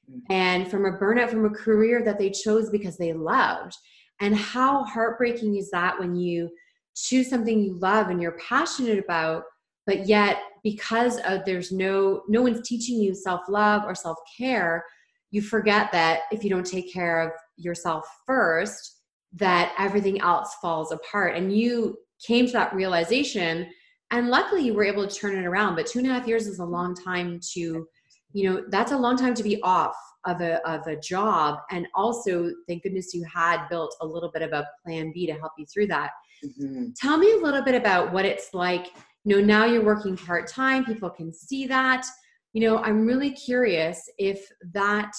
Mm-hmm. 0.09 0.33
And 0.33 0.71
from 0.71 0.85
a 0.85 0.93
burnout 0.93 1.31
from 1.31 1.45
a 1.45 1.51
career 1.51 2.05
that 2.05 2.19
they 2.21 2.31
chose 2.31 2.71
because 2.71 2.97
they 2.97 3.12
loved. 3.12 3.75
And 4.21 4.37
how 4.37 4.85
heartbreaking 4.85 5.57
is 5.57 5.71
that 5.71 5.99
when 5.99 6.15
you 6.15 6.51
choose 6.95 7.29
something 7.29 7.61
you 7.61 7.79
love 7.81 8.09
and 8.11 8.23
you're 8.23 8.39
passionate 8.39 9.03
about 9.03 9.43
but 9.87 10.07
yet 10.07 10.39
because 10.62 11.19
of 11.21 11.45
there's 11.45 11.73
no 11.73 12.23
no 12.29 12.43
one's 12.43 12.67
teaching 12.67 13.01
you 13.01 13.15
self-love 13.15 13.83
or 13.85 13.95
self-care 13.95 14.85
you 15.31 15.41
forget 15.41 15.91
that 15.93 16.21
if 16.31 16.45
you 16.45 16.51
don't 16.51 16.67
take 16.67 16.93
care 16.93 17.21
of 17.21 17.33
yourself 17.57 18.05
first 18.27 19.03
that 19.35 19.75
everything 19.79 20.21
else 20.21 20.55
falls 20.61 20.93
apart. 20.93 21.37
And 21.37 21.57
you 21.57 21.99
came 22.25 22.47
to 22.47 22.53
that 22.53 22.75
realization 22.75 23.69
and 24.11 24.29
luckily 24.29 24.62
you 24.62 24.75
were 24.75 24.85
able 24.85 25.07
to 25.07 25.15
turn 25.15 25.37
it 25.37 25.47
around. 25.47 25.75
But 25.75 25.87
two 25.87 26.01
and 26.01 26.09
a 26.09 26.12
half 26.12 26.29
years 26.29 26.47
is 26.47 26.59
a 26.59 26.65
long 26.65 26.95
time 26.95 27.41
to 27.55 27.87
you 28.35 28.49
know 28.49 28.65
that's 28.71 28.93
a 28.93 28.97
long 28.97 29.17
time 29.17 29.35
to 29.35 29.43
be 29.43 29.61
off 29.62 29.97
of 30.27 30.41
a 30.41 30.67
of 30.69 30.87
a 30.87 30.97
job. 30.97 31.59
And 31.71 31.87
also 31.95 32.51
thank 32.69 32.83
goodness 32.83 33.15
you 33.15 33.25
had 33.25 33.67
built 33.69 33.95
a 34.01 34.07
little 34.07 34.31
bit 34.31 34.43
of 34.43 34.53
a 34.53 34.67
plan 34.85 35.12
b 35.12 35.27
to 35.27 35.35
help 35.35 35.53
you 35.59 35.67
through 35.67 35.89
that. 35.89 36.11
Mm-hmm. 36.45 36.87
tell 36.97 37.19
me 37.19 37.33
a 37.35 37.37
little 37.37 37.62
bit 37.62 37.77
about 37.77 38.12
what 38.12 38.25
it's 38.25 38.53
like 38.53 38.89
you 39.25 39.37
know 39.37 39.45
now 39.45 39.64
you're 39.64 39.85
working 39.85 40.17
part-time 40.17 40.85
people 40.85 41.11
can 41.11 41.33
see 41.33 41.67
that. 41.67 42.05
You 42.52 42.69
know 42.69 42.79
i'm 42.79 43.07
really 43.07 43.31
curious 43.31 43.99
if 44.19 44.47
that 44.75 45.12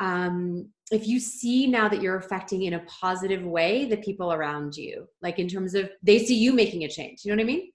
um 0.00 0.68
if 0.90 1.06
you 1.06 1.20
see 1.20 1.68
now 1.68 1.88
that 1.88 2.02
you're 2.02 2.16
affecting 2.16 2.62
in 2.62 2.74
a 2.74 2.84
positive 2.86 3.44
way 3.44 3.84
the 3.84 3.98
people 3.98 4.32
around 4.32 4.76
you 4.76 5.06
like 5.22 5.38
in 5.38 5.46
terms 5.46 5.76
of 5.76 5.88
they 6.02 6.18
see 6.18 6.34
you 6.34 6.52
making 6.52 6.82
a 6.82 6.88
change 6.88 7.20
you 7.24 7.30
know 7.30 7.36
what 7.36 7.44
i 7.44 7.46
mean? 7.46 7.70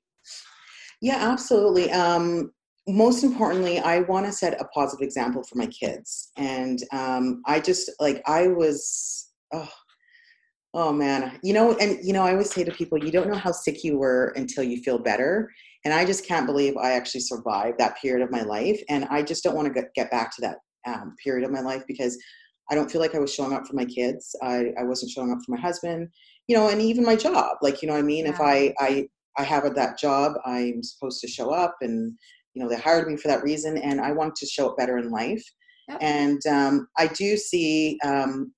Yeah 1.01 1.31
absolutely. 1.31 1.89
Um 1.91 2.51
most 2.89 3.23
importantly, 3.23 3.79
I 3.79 4.01
want 4.01 4.25
to 4.25 4.31
set 4.31 4.59
a 4.59 4.65
positive 4.65 5.05
example 5.05 5.43
for 5.43 5.57
my 5.57 5.67
kids. 5.67 6.31
And 6.37 6.79
um, 6.91 7.41
I 7.45 7.59
just 7.59 7.91
like, 7.99 8.21
I 8.25 8.47
was, 8.47 9.29
oh, 9.53 9.69
oh 10.73 10.93
man, 10.93 11.39
you 11.43 11.53
know, 11.53 11.75
and 11.77 11.97
you 12.03 12.13
know, 12.13 12.23
I 12.23 12.31
always 12.31 12.53
say 12.53 12.63
to 12.63 12.71
people, 12.71 13.03
you 13.03 13.11
don't 13.11 13.29
know 13.29 13.37
how 13.37 13.51
sick 13.51 13.83
you 13.83 13.97
were 13.97 14.33
until 14.35 14.63
you 14.63 14.81
feel 14.83 14.99
better. 14.99 15.51
And 15.85 15.93
I 15.93 16.05
just 16.05 16.27
can't 16.27 16.45
believe 16.45 16.77
I 16.77 16.91
actually 16.91 17.21
survived 17.21 17.79
that 17.79 17.97
period 17.99 18.23
of 18.23 18.31
my 18.31 18.41
life. 18.41 18.81
And 18.89 19.05
I 19.05 19.23
just 19.23 19.43
don't 19.43 19.55
want 19.55 19.73
to 19.73 19.83
get 19.95 20.11
back 20.11 20.35
to 20.35 20.41
that 20.41 20.57
um, 20.85 21.15
period 21.23 21.45
of 21.45 21.51
my 21.51 21.61
life 21.61 21.83
because 21.87 22.17
I 22.69 22.75
don't 22.75 22.91
feel 22.91 23.01
like 23.01 23.15
I 23.15 23.19
was 23.19 23.33
showing 23.33 23.53
up 23.53 23.65
for 23.65 23.75
my 23.75 23.85
kids. 23.85 24.35
I, 24.43 24.71
I 24.79 24.83
wasn't 24.83 25.11
showing 25.11 25.31
up 25.31 25.39
for 25.43 25.55
my 25.55 25.59
husband, 25.59 26.09
you 26.47 26.55
know, 26.55 26.69
and 26.69 26.81
even 26.81 27.05
my 27.05 27.15
job. 27.15 27.57
Like, 27.61 27.81
you 27.81 27.87
know 27.87 27.95
what 27.95 28.03
I 28.03 28.03
mean? 28.03 28.25
Yeah. 28.25 28.33
If 28.33 28.41
I, 28.41 28.73
I, 28.79 29.07
I 29.37 29.43
have 29.43 29.73
that 29.73 29.97
job, 29.97 30.33
I'm 30.45 30.83
supposed 30.83 31.21
to 31.21 31.27
show 31.27 31.49
up 31.49 31.77
and, 31.81 32.13
you 32.53 32.61
know, 32.61 32.69
they 32.69 32.75
hired 32.75 33.07
me 33.07 33.15
for 33.15 33.29
that 33.29 33.43
reason 33.43 33.77
and 33.77 34.01
I 34.01 34.11
want 34.11 34.35
to 34.35 34.45
show 34.45 34.69
up 34.69 34.77
better 34.77 34.97
in 34.97 35.09
life. 35.09 35.43
Yep. 35.87 35.97
And 36.01 36.45
um, 36.47 36.87
I 36.97 37.07
do 37.07 37.37
see, 37.37 37.97
um, 38.03 38.53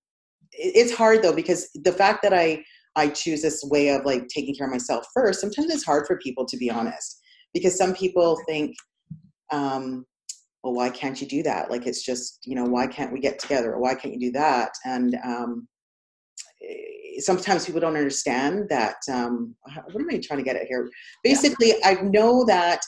it's 0.54 0.94
hard 0.94 1.22
though, 1.22 1.34
because 1.34 1.70
the 1.84 1.94
fact 1.94 2.22
that 2.24 2.34
I, 2.34 2.64
I 2.96 3.08
choose 3.08 3.42
this 3.42 3.64
way 3.64 3.90
of 3.90 4.06
like 4.06 4.28
taking 4.28 4.56
care 4.56 4.68
of 4.68 4.72
myself 4.72 5.06
first, 5.14 5.42
sometimes 5.42 5.74
it's 5.74 5.86
hard 5.86 6.06
for 6.08 6.18
people 6.18 6.46
to 6.46 6.58
be 6.58 6.70
honest, 6.70 7.20
because 7.54 7.78
some 7.78 7.94
people 7.94 8.42
think, 8.48 8.76
um, 9.52 10.06
well, 10.64 10.74
why 10.74 10.90
can't 10.90 11.20
you 11.20 11.28
do 11.28 11.42
that? 11.44 11.72
Like, 11.72 11.88
it's 11.88 12.04
just, 12.04 12.40
you 12.46 12.56
know, 12.56 12.66
why 12.66 12.86
can't 12.86 13.12
we 13.12 13.20
get 13.20 13.40
together? 13.40 13.74
Or 13.74 13.80
why 13.82 13.96
can't 13.96 14.14
you 14.14 14.20
do 14.20 14.32
that? 14.34 14.70
And 14.86 15.18
um, 15.26 15.68
eh, 16.62 17.20
sometimes 17.20 17.66
people 17.66 17.82
don't 17.82 17.96
understand 17.96 18.68
that. 18.70 18.98
Um, 19.12 19.56
what 19.92 20.02
am 20.02 20.08
I 20.12 20.20
trying 20.20 20.38
to 20.38 20.46
get 20.46 20.56
at 20.56 20.68
here? 20.68 20.88
Basically, 21.24 21.70
yeah. 21.70 21.88
I 21.90 22.02
know 22.04 22.46
that 22.46 22.80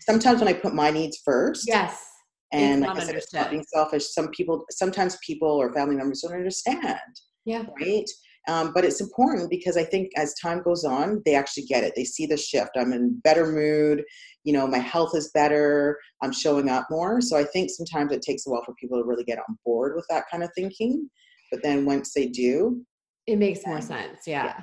sometimes 0.00 0.40
when 0.40 0.48
I 0.48 0.52
put 0.52 0.74
my 0.74 0.90
needs 0.90 1.22
first. 1.24 1.64
Yes. 1.66 2.04
And 2.52 2.82
like 2.82 2.98
I 2.98 3.04
said, 3.04 3.14
it's 3.14 3.32
not 3.32 3.50
being 3.50 3.64
selfish. 3.72 4.06
Some 4.08 4.28
people, 4.28 4.64
sometimes 4.70 5.16
people 5.24 5.48
or 5.48 5.72
family 5.72 5.96
members 5.96 6.20
don't 6.20 6.36
understand. 6.36 6.98
Yeah. 7.44 7.64
Right. 7.80 8.08
Um, 8.48 8.72
but 8.74 8.84
it's 8.84 9.00
important 9.00 9.50
because 9.50 9.76
I 9.76 9.84
think 9.84 10.10
as 10.16 10.34
time 10.34 10.62
goes 10.62 10.84
on, 10.84 11.22
they 11.24 11.34
actually 11.34 11.64
get 11.64 11.84
it. 11.84 11.92
They 11.94 12.04
see 12.04 12.26
the 12.26 12.36
shift. 12.36 12.70
I'm 12.76 12.92
in 12.92 13.20
better 13.22 13.46
mood. 13.46 14.04
You 14.44 14.52
know, 14.52 14.66
my 14.66 14.78
health 14.78 15.14
is 15.14 15.30
better. 15.32 15.98
I'm 16.22 16.32
showing 16.32 16.68
up 16.68 16.88
more. 16.90 17.20
So 17.20 17.36
I 17.38 17.44
think 17.44 17.70
sometimes 17.70 18.12
it 18.12 18.20
takes 18.20 18.46
a 18.46 18.50
while 18.50 18.64
for 18.64 18.74
people 18.74 18.98
to 18.98 19.04
really 19.04 19.24
get 19.24 19.38
on 19.38 19.58
board 19.64 19.94
with 19.94 20.06
that 20.10 20.24
kind 20.30 20.42
of 20.42 20.50
thinking. 20.56 21.08
But 21.52 21.62
then 21.62 21.84
once 21.84 22.12
they 22.14 22.26
do, 22.26 22.84
it 23.26 23.36
makes 23.36 23.64
more 23.64 23.80
sense. 23.80 24.26
Yeah. 24.26 24.44
yeah. 24.44 24.60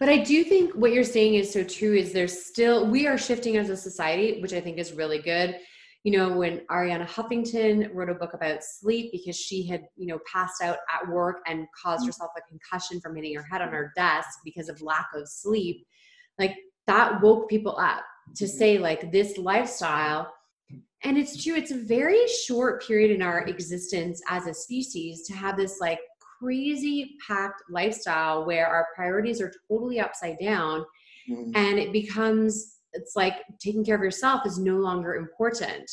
But 0.00 0.08
I 0.08 0.18
do 0.18 0.42
think 0.42 0.72
what 0.72 0.92
you're 0.92 1.04
saying 1.04 1.34
is 1.34 1.52
so 1.52 1.62
true. 1.62 1.94
Is 1.94 2.12
there's 2.12 2.46
still 2.46 2.86
we 2.86 3.06
are 3.06 3.18
shifting 3.18 3.56
as 3.58 3.70
a 3.70 3.76
society, 3.76 4.40
which 4.40 4.52
I 4.52 4.60
think 4.60 4.78
is 4.78 4.92
really 4.92 5.18
good 5.18 5.56
you 6.02 6.12
know, 6.12 6.32
when 6.32 6.60
Arianna 6.70 7.06
Huffington 7.06 7.90
wrote 7.92 8.08
a 8.08 8.14
book 8.14 8.32
about 8.32 8.64
sleep 8.64 9.12
because 9.12 9.36
she 9.36 9.66
had, 9.66 9.82
you 9.96 10.06
know, 10.06 10.18
passed 10.30 10.62
out 10.62 10.78
at 10.94 11.08
work 11.08 11.40
and 11.46 11.66
caused 11.80 12.04
mm. 12.04 12.06
herself 12.06 12.30
a 12.36 12.48
concussion 12.48 13.00
from 13.00 13.16
hitting 13.16 13.34
her 13.34 13.42
head 13.42 13.60
on 13.60 13.68
her 13.68 13.92
desk 13.96 14.28
because 14.44 14.68
of 14.70 14.80
lack 14.80 15.08
of 15.14 15.28
sleep, 15.28 15.86
like 16.38 16.56
that 16.86 17.20
woke 17.20 17.50
people 17.50 17.76
up 17.78 18.02
to 18.36 18.44
mm-hmm. 18.44 18.56
say, 18.56 18.78
like, 18.78 19.12
this 19.12 19.36
lifestyle. 19.36 20.32
And 21.04 21.18
it's 21.18 21.42
true, 21.42 21.54
it's 21.54 21.70
a 21.70 21.78
very 21.78 22.26
short 22.46 22.86
period 22.86 23.10
in 23.10 23.22
our 23.22 23.46
existence 23.46 24.22
as 24.28 24.46
a 24.46 24.54
species 24.54 25.26
to 25.26 25.34
have 25.34 25.56
this 25.56 25.80
like 25.80 25.98
crazy 26.38 27.16
packed 27.26 27.62
lifestyle 27.70 28.46
where 28.46 28.66
our 28.66 28.88
priorities 28.94 29.40
are 29.40 29.52
totally 29.68 30.00
upside 30.00 30.38
down 30.38 30.84
mm. 31.28 31.52
and 31.54 31.78
it 31.78 31.92
becomes 31.92 32.79
it's 32.92 33.16
like 33.16 33.34
taking 33.58 33.84
care 33.84 33.96
of 33.96 34.02
yourself 34.02 34.46
is 34.46 34.58
no 34.58 34.76
longer 34.76 35.14
important. 35.14 35.90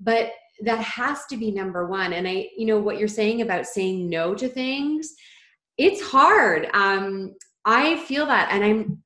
But 0.00 0.32
that 0.62 0.80
has 0.80 1.26
to 1.26 1.36
be 1.36 1.50
number 1.50 1.86
one. 1.86 2.12
And 2.12 2.26
i 2.28 2.48
you 2.56 2.66
know 2.66 2.78
what 2.78 2.98
you're 2.98 3.08
saying 3.08 3.42
about 3.42 3.66
saying 3.66 4.08
no 4.08 4.34
to 4.34 4.48
things 4.48 5.14
it's 5.78 6.02
hard. 6.02 6.68
Um 6.74 7.34
i 7.64 7.96
feel 8.04 8.26
that. 8.26 8.50
And 8.52 8.64
i'm 8.64 9.02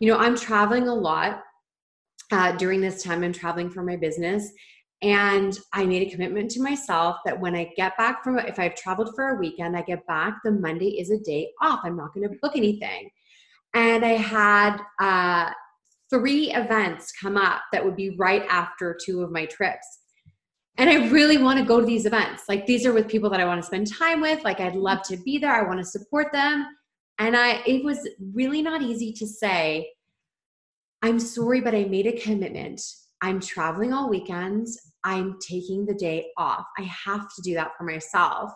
you 0.00 0.10
know 0.10 0.18
i'm 0.18 0.36
traveling 0.36 0.88
a 0.88 0.94
lot 0.94 1.42
uh, 2.32 2.52
during 2.52 2.80
this 2.80 3.02
time 3.02 3.24
i'm 3.24 3.32
traveling 3.32 3.70
for 3.70 3.82
my 3.82 3.96
business. 3.96 4.50
And 5.02 5.58
i 5.72 5.84
made 5.84 6.06
a 6.06 6.10
commitment 6.10 6.50
to 6.52 6.62
myself 6.62 7.16
that 7.24 7.40
when 7.40 7.54
i 7.54 7.72
get 7.76 7.96
back 7.96 8.22
from 8.22 8.38
if 8.38 8.58
i've 8.58 8.74
traveled 8.74 9.14
for 9.14 9.30
a 9.30 9.38
weekend 9.38 9.76
i 9.76 9.82
get 9.82 10.06
back 10.06 10.38
the 10.44 10.52
monday 10.52 11.00
is 11.00 11.10
a 11.10 11.18
day 11.18 11.48
off. 11.62 11.80
I'm 11.84 11.96
not 11.96 12.12
going 12.12 12.28
to 12.28 12.36
book 12.42 12.52
anything. 12.56 13.10
And 13.74 14.04
i 14.04 14.10
had 14.10 14.76
uh 15.00 15.50
three 16.10 16.52
events 16.52 17.12
come 17.12 17.36
up 17.36 17.62
that 17.72 17.84
would 17.84 17.96
be 17.96 18.16
right 18.18 18.42
after 18.48 18.98
two 19.04 19.22
of 19.22 19.30
my 19.30 19.46
trips. 19.46 19.86
And 20.76 20.90
I 20.90 21.08
really 21.08 21.38
want 21.38 21.58
to 21.58 21.64
go 21.64 21.80
to 21.80 21.86
these 21.86 22.06
events. 22.06 22.44
Like 22.48 22.66
these 22.66 22.86
are 22.86 22.92
with 22.92 23.08
people 23.08 23.30
that 23.30 23.40
I 23.40 23.44
want 23.44 23.60
to 23.60 23.66
spend 23.66 23.92
time 23.92 24.20
with. 24.20 24.42
Like 24.44 24.60
I'd 24.60 24.76
love 24.76 25.02
to 25.04 25.16
be 25.18 25.38
there. 25.38 25.52
I 25.52 25.66
want 25.66 25.78
to 25.78 25.84
support 25.84 26.32
them. 26.32 26.66
And 27.18 27.36
I 27.36 27.62
it 27.66 27.84
was 27.84 28.08
really 28.34 28.62
not 28.62 28.82
easy 28.82 29.12
to 29.12 29.26
say, 29.26 29.90
I'm 31.02 31.18
sorry, 31.20 31.60
but 31.60 31.74
I 31.74 31.84
made 31.84 32.06
a 32.06 32.18
commitment. 32.18 32.80
I'm 33.22 33.40
traveling 33.40 33.92
all 33.92 34.08
weekends. 34.08 34.78
I'm 35.04 35.38
taking 35.46 35.86
the 35.86 35.94
day 35.94 36.28
off. 36.36 36.64
I 36.78 36.82
have 36.82 37.28
to 37.34 37.42
do 37.42 37.54
that 37.54 37.72
for 37.76 37.84
myself. 37.84 38.50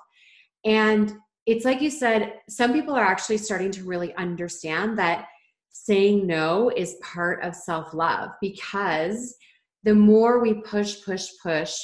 And 0.64 1.12
it's 1.46 1.64
like 1.64 1.82
you 1.82 1.90
said, 1.90 2.34
some 2.49 2.73
people 2.73 2.94
are 2.94 3.04
actually 3.04 3.37
starting 3.38 3.70
to 3.73 3.84
really 3.84 4.14
understand 4.14 4.99
that 4.99 5.26
saying 5.75 6.25
no 6.25 6.71
is 6.76 6.97
part 7.02 7.43
of 7.43 7.54
self 7.54 7.93
love 7.93 8.31
because 8.40 9.37
the 9.83 9.95
more 9.95 10.40
we 10.40 10.54
push, 10.62 11.04
push, 11.04 11.28
push, 11.43 11.76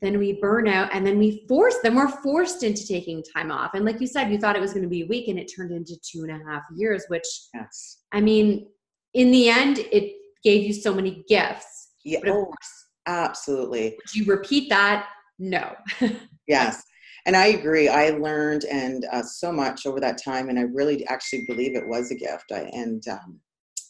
then 0.00 0.18
we 0.18 0.32
burn 0.40 0.66
out 0.66 0.88
and 0.92 1.06
then 1.06 1.18
we 1.18 1.44
force 1.46 1.76
then 1.82 1.94
we're 1.94 2.08
forced 2.08 2.62
into 2.62 2.86
taking 2.88 3.22
time 3.22 3.52
off. 3.52 3.74
And 3.74 3.84
like 3.84 4.00
you 4.00 4.06
said 4.06 4.32
you 4.32 4.38
thought 4.38 4.56
it 4.56 4.62
was 4.62 4.72
going 4.72 4.82
to 4.82 4.88
be 4.88 5.02
a 5.02 5.06
week 5.06 5.28
and 5.28 5.38
it 5.38 5.52
turned 5.54 5.70
into 5.70 5.94
two 6.02 6.24
and 6.24 6.30
a 6.30 6.44
half 6.50 6.62
years 6.74 7.04
which 7.08 7.26
yes. 7.54 7.98
I 8.10 8.20
mean 8.22 8.66
in 9.12 9.30
the 9.30 9.50
end 9.50 9.78
it 9.78 10.14
gave 10.42 10.64
you 10.64 10.72
so 10.72 10.94
many 10.94 11.22
gifts. 11.28 11.90
Yeah 12.04 12.20
oh, 12.26 12.46
course, 12.46 12.86
absolutely. 13.06 13.98
Would 13.98 14.14
you 14.14 14.24
repeat 14.24 14.70
that? 14.70 15.06
No. 15.38 15.74
Yes 16.48 16.82
and 17.30 17.36
I 17.36 17.46
agree. 17.46 17.88
I 17.88 18.10
learned 18.10 18.64
and 18.64 19.06
uh, 19.12 19.22
so 19.22 19.52
much 19.52 19.86
over 19.86 20.00
that 20.00 20.20
time, 20.20 20.48
and 20.48 20.58
I 20.58 20.62
really 20.62 21.06
actually 21.06 21.44
believe 21.46 21.76
it 21.76 21.86
was 21.86 22.10
a 22.10 22.16
gift. 22.16 22.50
I, 22.50 22.62
and 22.72 23.06
um, 23.06 23.38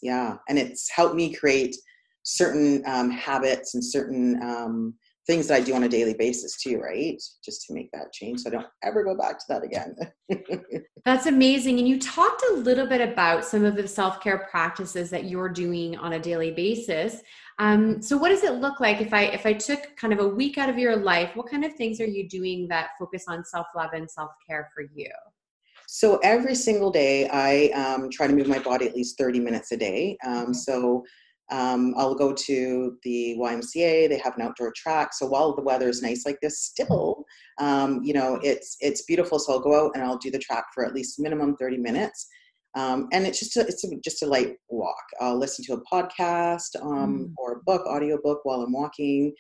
yeah, 0.03 0.37
and 0.51 0.59
it's 0.59 0.91
helped 0.91 1.15
me 1.15 1.33
create 1.33 1.75
certain 2.23 2.83
um, 2.85 3.11
habits 3.11 3.75
and 3.75 3.83
certain 3.83 4.43
um, 4.43 4.93
things 5.31 5.47
that 5.47 5.55
I 5.55 5.61
do 5.61 5.75
on 5.77 5.85
a 5.85 5.89
daily 5.89 6.15
basis 6.15 6.61
too, 6.61 6.81
right? 6.81 7.23
Just 7.45 7.65
to 7.67 7.73
make 7.73 7.93
that 7.93 8.13
change, 8.13 8.41
so 8.41 8.51
I 8.51 8.53
don't 8.53 8.67
ever 8.83 9.05
go 9.05 9.17
back 9.17 9.39
to 9.39 9.45
that 9.49 9.63
again. 9.63 9.95
That's 11.05 11.27
amazing. 11.27 11.79
And 11.79 11.87
you 11.87 12.01
talked 12.01 12.43
a 12.51 12.55
little 12.55 12.87
bit 12.87 13.01
about 13.01 13.45
some 13.45 13.65
of 13.65 13.77
the 13.77 13.87
self 13.87 14.21
care 14.21 14.49
practices 14.51 15.09
that 15.11 15.27
you're 15.27 15.49
doing 15.49 15.97
on 15.97 16.15
a 16.15 16.19
daily 16.19 16.51
basis. 16.51 17.23
Um, 17.61 18.03
so 18.03 18.17
what 18.17 18.31
does 18.31 18.43
it 18.43 18.55
look 18.55 18.81
like 18.81 19.01
if 19.01 19.15
I 19.15 19.23
if 19.27 19.47
I 19.47 19.53
took 19.53 19.97
kind 19.97 20.13
of 20.13 20.19
a 20.19 20.29
week 20.29 20.59
out 20.59 20.69
of 20.69 20.79
your 20.79 20.97
life? 20.97 21.31
What 21.37 21.49
kind 21.49 21.65
of 21.65 21.75
things 21.75 22.01
are 22.01 22.07
you 22.07 22.29
doing 22.29 22.67
that 22.69 22.91
focus 22.99 23.27
on 23.29 23.45
self 23.45 23.69
love 23.77 23.91
and 23.93 24.11
self 24.11 24.31
care 24.49 24.69
for 24.75 24.83
you? 24.95 25.11
So 25.87 26.19
every 26.25 26.55
single 26.55 26.91
day, 26.91 27.29
I 27.29 27.69
um, 27.71 28.11
try 28.11 28.27
to 28.27 28.33
move 28.33 28.49
my 28.49 28.59
body 28.59 28.87
at 28.87 28.97
least 28.97 29.17
thirty 29.17 29.39
minutes 29.39 29.71
a 29.71 29.77
day. 29.77 30.19
Um, 30.27 30.53
so 30.53 31.05
um, 31.51 31.95
I'll 31.97 32.15
go 32.15 32.33
to 32.33 32.97
the 33.03 33.37
YMCA. 33.39 34.09
They 34.09 34.21
have 34.23 34.37
an 34.37 34.43
outdoor 34.43 34.73
track. 34.77 35.13
So 35.13 35.27
while 35.27 35.55
the 35.55 35.63
weather 35.63 35.89
is 35.89 36.03
nice 36.03 36.25
like 36.25 36.39
this, 36.41 36.61
still, 36.61 37.25
um, 37.59 38.01
you 38.03 38.15
know, 38.15 38.39
it's 38.43 38.77
it's 38.81 39.03
beautiful. 39.03 39.39
So 39.39 39.53
I'll 39.53 39.61
go 39.61 39.87
out 39.87 39.93
and 39.95 40.05
I'll 40.05 40.19
do 40.19 40.31
the 40.31 40.39
track 40.39 40.67
for 40.75 40.85
at 40.85 40.95
least 40.95 41.19
minimum 41.19 41.57
thirty 41.57 41.77
minutes. 41.77 42.29
Um, 42.77 43.09
and 43.13 43.27
it's 43.27 43.41
just 43.41 43.57
a, 43.57 43.61
it's 43.61 43.85
a, 43.85 43.89
just 44.05 44.23
a 44.23 44.27
light 44.27 44.55
walk. 44.69 45.03
I'll 45.21 45.37
listen 45.37 45.65
to 45.65 45.75
a 45.75 45.85
podcast 45.93 46.81
um, 46.81 47.19
mm. 47.19 47.33
or 47.37 47.55
a 47.55 47.63
book, 47.65 47.85
audio 47.87 48.17
book 48.23 48.41
while 48.45 48.63
I'm 48.63 48.73
walking. 48.73 49.35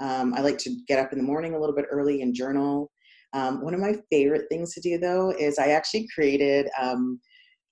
Um, 0.00 0.34
I 0.34 0.40
like 0.40 0.58
to 0.58 0.76
get 0.86 1.00
up 1.00 1.12
in 1.12 1.18
the 1.18 1.24
morning 1.24 1.54
a 1.54 1.58
little 1.58 1.74
bit 1.74 1.86
early 1.90 2.22
and 2.22 2.32
journal. 2.32 2.92
Um, 3.32 3.62
one 3.62 3.74
of 3.74 3.80
my 3.80 3.94
favorite 4.10 4.46
things 4.48 4.72
to 4.74 4.80
do 4.80 4.98
though 4.98 5.34
is 5.36 5.58
I 5.58 5.68
actually 5.68 6.06
created 6.14 6.68
um, 6.80 7.20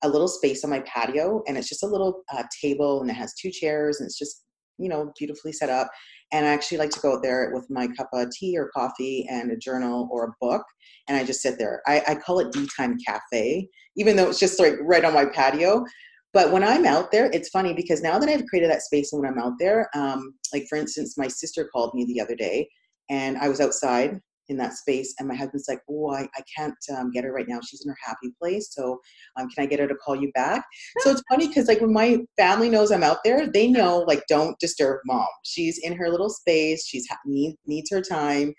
a 0.03 0.09
little 0.09 0.29
space 0.29 0.65
on 0.65 0.71
my 0.71 0.81
patio, 0.81 1.43
and 1.47 1.57
it's 1.57 1.69
just 1.69 1.83
a 1.83 1.89
little 1.89 2.23
uh, 2.33 2.45
table, 2.63 3.01
and 3.01 3.11
it 3.11 3.15
has 3.15 3.35
two 3.35 3.51
chairs, 3.51 4.01
and 4.01 4.07
it's 4.07 4.19
just 4.19 4.45
you 4.79 4.89
know 4.89 5.13
beautifully 5.19 5.53
set 5.53 5.71
up. 5.71 5.89
And 6.33 6.47
I 6.47 6.51
actually 6.51 6.79
like 6.79 6.91
to 6.91 7.01
go 7.01 7.15
out 7.15 7.23
there 7.23 7.53
with 7.55 7.67
my 7.71 7.87
cup 7.89 8.09
of 8.13 8.29
tea 8.31 8.59
or 8.59 8.71
coffee 8.77 9.27
and 9.31 9.53
a 9.53 9.57
journal 9.57 10.09
or 10.11 10.25
a 10.25 10.35
book, 10.41 10.63
and 11.09 11.17
I 11.17 11.25
just 11.25 11.43
sit 11.43 11.59
there. 11.59 11.83
I, 11.87 12.03
I 12.09 12.15
call 12.17 12.41
it 12.41 12.53
D 12.53 12.69
Time 12.77 12.97
Cafe, 13.07 13.69
even 13.97 14.17
though 14.17 14.29
it's 14.29 14.41
just 14.41 14.61
like 14.61 14.75
right 14.83 15.05
on 15.05 15.15
my 15.15 15.27
patio. 15.27 15.85
But 16.33 16.51
when 16.51 16.65
I'm 16.65 16.85
out 16.85 17.13
there, 17.13 17.31
it's 17.33 17.51
funny 17.51 17.75
because 17.75 18.03
now 18.03 18.19
that 18.19 18.29
I've 18.29 18.45
created 18.47 18.71
that 18.71 18.83
space, 18.83 19.13
and 19.13 19.23
when 19.23 19.31
I'm 19.31 19.39
out 19.39 19.55
there, 19.61 19.89
um, 19.95 20.35
like 20.53 20.67
for 20.69 20.77
instance, 20.77 21.17
my 21.17 21.29
sister 21.29 21.69
called 21.73 21.95
me 21.95 22.05
the 22.05 22.21
other 22.21 22.35
day, 22.35 22.69
and 23.09 23.39
I 23.39 23.49
was 23.49 23.61
outside 23.61 24.21
in 24.49 24.57
that 24.59 24.75
space. 24.75 25.15
And 25.19 25.29
my 25.29 25.35
husband's 25.35 25.69
like, 25.69 25.81
oh, 25.91 26.13
I, 26.13 26.23
I 26.37 26.43
can't 26.57 26.75
um, 26.97 27.11
get 27.11 27.25
her 27.25 27.33
right 27.33 27.49
now. 27.49 27.61
She's 27.61 27.85
in 27.85 27.91
her 27.91 27.97
happy 28.05 28.35
place. 28.41 28.69
So 28.73 29.01
um, 29.37 29.49
can 29.51 29.65
I 29.65 29.67
get 29.67 29.81
her 29.81 29.89
to 29.89 29.95
call 29.95 30.17
you 30.17 30.31
back? 30.33 30.65
so 30.99 31.11
it's 31.11 31.23
funny 31.31 31.49
because 31.49 31.69
like 31.69 31.81
when 31.81 31.93
my 31.93 32.19
family 32.37 32.69
knows 32.69 32.91
I'm 32.91 33.03
out 33.03 33.19
there, 33.25 33.47
they 33.47 33.69
know 33.69 33.99
like 34.07 34.23
don't 34.29 34.59
disturb 34.59 35.01
mom. 35.07 35.27
She's 35.45 35.79
in 35.83 35.97
her 35.97 36.09
little 36.09 36.31
space. 36.31 36.87
She's 36.87 37.07
ha- 37.09 37.19
need, 37.25 37.57
needs 37.67 37.91
her 37.91 38.01
time. 38.01 38.55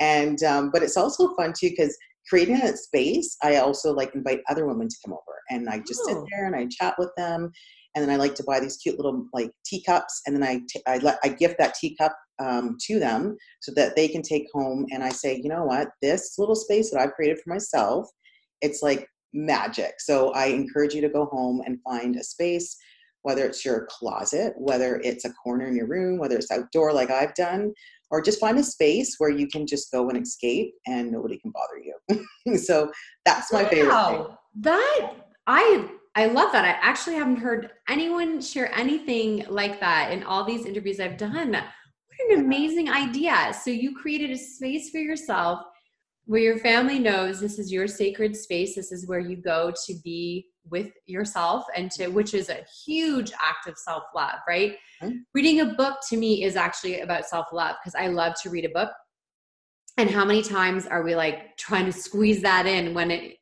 And 0.00 0.42
um, 0.44 0.70
but 0.72 0.82
it's 0.82 0.96
also 0.96 1.34
fun 1.34 1.52
too 1.58 1.70
because 1.70 1.96
creating 2.28 2.58
that 2.58 2.78
space, 2.78 3.36
I 3.42 3.56
also 3.56 3.92
like 3.92 4.14
invite 4.14 4.40
other 4.48 4.66
women 4.66 4.88
to 4.88 4.96
come 5.04 5.12
over 5.12 5.40
and 5.50 5.68
I 5.68 5.78
just 5.78 6.00
oh. 6.04 6.08
sit 6.08 6.18
there 6.30 6.46
and 6.46 6.54
I 6.54 6.66
chat 6.70 6.94
with 6.98 7.10
them 7.16 7.50
and 7.94 8.08
then 8.08 8.14
I 8.14 8.16
like 8.16 8.34
to 8.36 8.44
buy 8.44 8.60
these 8.60 8.76
cute 8.76 8.96
little 8.96 9.26
like 9.32 9.50
teacups, 9.64 10.22
and 10.26 10.34
then 10.34 10.42
I 10.42 10.60
t- 10.68 10.82
I 10.86 10.98
let 10.98 11.18
I 11.24 11.28
gift 11.28 11.56
that 11.58 11.74
teacup 11.74 12.12
um, 12.40 12.76
to 12.86 12.98
them 12.98 13.36
so 13.60 13.72
that 13.74 13.96
they 13.96 14.08
can 14.08 14.22
take 14.22 14.46
home. 14.52 14.86
And 14.90 15.02
I 15.02 15.10
say, 15.10 15.40
you 15.42 15.48
know 15.48 15.64
what, 15.64 15.88
this 16.02 16.38
little 16.38 16.54
space 16.54 16.90
that 16.90 17.00
I've 17.00 17.12
created 17.12 17.38
for 17.38 17.50
myself, 17.50 18.08
it's 18.60 18.82
like 18.82 19.06
magic. 19.32 19.94
So 19.98 20.30
I 20.32 20.46
encourage 20.46 20.94
you 20.94 21.00
to 21.02 21.08
go 21.08 21.26
home 21.26 21.62
and 21.66 21.82
find 21.82 22.16
a 22.16 22.24
space, 22.24 22.76
whether 23.22 23.44
it's 23.44 23.64
your 23.64 23.86
closet, 23.90 24.54
whether 24.56 25.00
it's 25.04 25.24
a 25.24 25.32
corner 25.32 25.66
in 25.66 25.76
your 25.76 25.86
room, 25.86 26.18
whether 26.18 26.36
it's 26.36 26.50
outdoor 26.50 26.92
like 26.92 27.10
I've 27.10 27.34
done, 27.34 27.72
or 28.10 28.22
just 28.22 28.40
find 28.40 28.58
a 28.58 28.62
space 28.62 29.16
where 29.18 29.30
you 29.30 29.46
can 29.48 29.66
just 29.66 29.92
go 29.92 30.08
and 30.08 30.20
escape 30.20 30.72
and 30.86 31.10
nobody 31.12 31.38
can 31.38 31.52
bother 31.52 31.78
you. 31.78 32.56
so 32.58 32.90
that's 33.24 33.52
my 33.52 33.64
wow. 33.64 33.68
favorite 33.68 34.06
thing. 34.08 34.26
That 34.60 35.14
I 35.46 35.88
I 36.14 36.26
love 36.26 36.50
that. 36.52 36.64
I 36.64 36.70
actually 36.80 37.14
haven't 37.14 37.36
heard 37.36 37.70
anyone 37.88 38.40
share 38.40 38.76
anything 38.76 39.44
like 39.48 39.78
that 39.78 40.10
in 40.10 40.24
all 40.24 40.42
these 40.42 40.66
interviews 40.66 40.98
I've 40.98 41.16
done. 41.16 41.56
An 42.20 42.40
amazing 42.40 42.90
idea. 42.90 43.52
So 43.62 43.70
you 43.70 43.94
created 43.94 44.30
a 44.30 44.38
space 44.38 44.90
for 44.90 44.98
yourself 44.98 45.60
where 46.24 46.40
your 46.40 46.58
family 46.58 46.98
knows 46.98 47.40
this 47.40 47.58
is 47.58 47.72
your 47.72 47.86
sacred 47.86 48.36
space. 48.36 48.74
This 48.74 48.92
is 48.92 49.06
where 49.06 49.18
you 49.18 49.36
go 49.36 49.72
to 49.86 49.94
be 50.04 50.46
with 50.70 50.90
yourself 51.06 51.64
and 51.74 51.90
to 51.92 52.08
which 52.08 52.34
is 52.34 52.50
a 52.50 52.64
huge 52.84 53.32
act 53.32 53.66
of 53.66 53.78
self-love, 53.78 54.40
right? 54.46 54.76
Mm-hmm. 55.02 55.16
Reading 55.32 55.60
a 55.60 55.74
book 55.74 55.98
to 56.10 56.16
me 56.16 56.44
is 56.44 56.56
actually 56.56 57.00
about 57.00 57.24
self-love 57.24 57.76
because 57.82 57.94
I 57.94 58.08
love 58.08 58.34
to 58.42 58.50
read 58.50 58.66
a 58.66 58.70
book. 58.70 58.90
And 59.96 60.10
how 60.10 60.24
many 60.24 60.42
times 60.42 60.86
are 60.86 61.02
we 61.02 61.16
like 61.16 61.56
trying 61.56 61.86
to 61.86 61.92
squeeze 61.92 62.42
that 62.42 62.66
in 62.66 62.94
when 62.94 63.10
it 63.10 63.36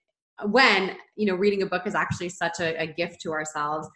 when 0.45 0.97
you 1.17 1.27
know 1.27 1.35
reading 1.35 1.63
a 1.63 1.67
book 1.67 1.87
is 1.87 1.95
actually 1.95 2.29
such 2.29 2.61
a, 2.61 2.81
a 2.81 2.87
gift 2.87 3.21
to 3.23 3.33
ourselves 3.33 3.89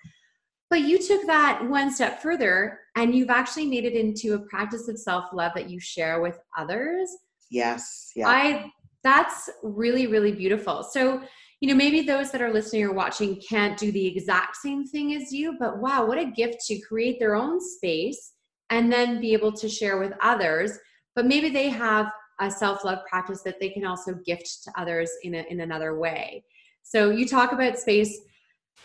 but 0.70 0.82
you 0.82 0.98
took 0.98 1.26
that 1.26 1.68
one 1.68 1.92
step 1.92 2.22
further 2.22 2.78
and 2.96 3.14
you've 3.14 3.30
actually 3.30 3.66
made 3.66 3.84
it 3.84 3.94
into 3.94 4.34
a 4.34 4.38
practice 4.38 4.88
of 4.88 4.98
self-love 4.98 5.52
that 5.54 5.68
you 5.68 5.78
share 5.80 6.20
with 6.20 6.38
others. 6.56 7.10
Yes 7.50 8.12
yeah. 8.16 8.28
I 8.28 8.72
that's 9.02 9.50
really 9.62 10.06
really 10.06 10.32
beautiful. 10.32 10.82
So 10.82 11.20
you 11.60 11.68
know 11.68 11.74
maybe 11.74 12.02
those 12.02 12.30
that 12.30 12.40
are 12.40 12.52
listening 12.52 12.84
or 12.84 12.92
watching 12.92 13.40
can't 13.46 13.78
do 13.78 13.92
the 13.92 14.06
exact 14.06 14.56
same 14.56 14.86
thing 14.86 15.14
as 15.14 15.30
you 15.30 15.56
but 15.58 15.78
wow 15.78 16.06
what 16.06 16.16
a 16.18 16.24
gift 16.24 16.64
to 16.66 16.78
create 16.80 17.18
their 17.18 17.34
own 17.34 17.60
space 17.60 18.32
and 18.70 18.90
then 18.90 19.20
be 19.20 19.32
able 19.32 19.52
to 19.52 19.68
share 19.68 19.98
with 19.98 20.12
others. 20.22 20.78
But 21.14 21.26
maybe 21.26 21.50
they 21.50 21.68
have 21.68 22.06
a 22.40 22.50
self-love 22.50 23.00
practice 23.08 23.42
that 23.42 23.60
they 23.60 23.68
can 23.68 23.84
also 23.84 24.14
gift 24.24 24.62
to 24.64 24.72
others 24.76 25.10
in, 25.22 25.34
a, 25.34 25.44
in 25.50 25.60
another 25.60 25.98
way. 25.98 26.44
So 26.82 27.10
you 27.10 27.26
talk 27.26 27.52
about 27.52 27.78
space 27.78 28.18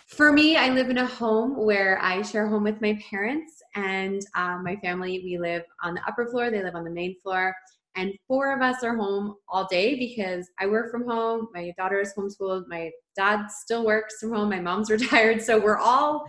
for 0.07 0.31
me 0.31 0.55
i 0.55 0.69
live 0.69 0.89
in 0.89 0.99
a 0.99 1.05
home 1.05 1.55
where 1.65 1.99
i 2.01 2.21
share 2.21 2.47
home 2.47 2.63
with 2.63 2.79
my 2.81 2.97
parents 3.09 3.61
and 3.75 4.21
um, 4.35 4.63
my 4.63 4.75
family 4.77 5.21
we 5.23 5.37
live 5.37 5.63
on 5.83 5.93
the 5.93 6.01
upper 6.07 6.27
floor 6.27 6.49
they 6.49 6.63
live 6.63 6.75
on 6.75 6.83
the 6.83 6.91
main 6.91 7.15
floor 7.21 7.55
and 7.95 8.13
four 8.27 8.53
of 8.53 8.61
us 8.61 8.83
are 8.83 8.95
home 8.95 9.35
all 9.47 9.65
day 9.67 9.97
because 9.97 10.49
i 10.59 10.65
work 10.65 10.91
from 10.91 11.07
home 11.07 11.47
my 11.53 11.73
daughter 11.77 11.99
is 11.99 12.13
homeschooled 12.17 12.67
my 12.67 12.91
dad 13.15 13.47
still 13.49 13.85
works 13.85 14.15
from 14.19 14.33
home 14.33 14.49
my 14.49 14.59
mom's 14.59 14.89
retired 14.91 15.41
so 15.41 15.59
we're 15.59 15.77
all 15.77 16.23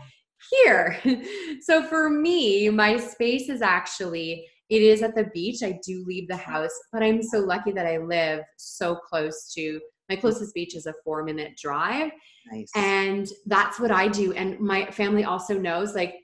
here 0.50 0.98
so 1.60 1.82
for 1.84 2.08
me 2.08 2.70
my 2.70 2.96
space 2.96 3.48
is 3.48 3.62
actually 3.62 4.46
it 4.68 4.82
is 4.82 5.02
at 5.02 5.14
the 5.14 5.30
beach. 5.32 5.62
I 5.62 5.78
do 5.84 6.04
leave 6.06 6.28
the 6.28 6.36
house, 6.36 6.76
but 6.92 7.02
I'm 7.02 7.22
so 7.22 7.38
lucky 7.38 7.72
that 7.72 7.86
I 7.86 7.98
live 7.98 8.40
so 8.56 8.96
close 8.96 9.52
to 9.54 9.80
my 10.08 10.16
closest 10.16 10.54
beach 10.54 10.76
is 10.76 10.86
a 10.86 10.94
four 11.04 11.24
minute 11.24 11.56
drive. 11.56 12.10
Nice. 12.50 12.70
And 12.74 13.28
that's 13.46 13.80
what 13.80 13.90
I 13.90 14.08
do. 14.08 14.32
And 14.32 14.58
my 14.60 14.86
family 14.90 15.24
also 15.24 15.58
knows, 15.58 15.94
like, 15.94 16.14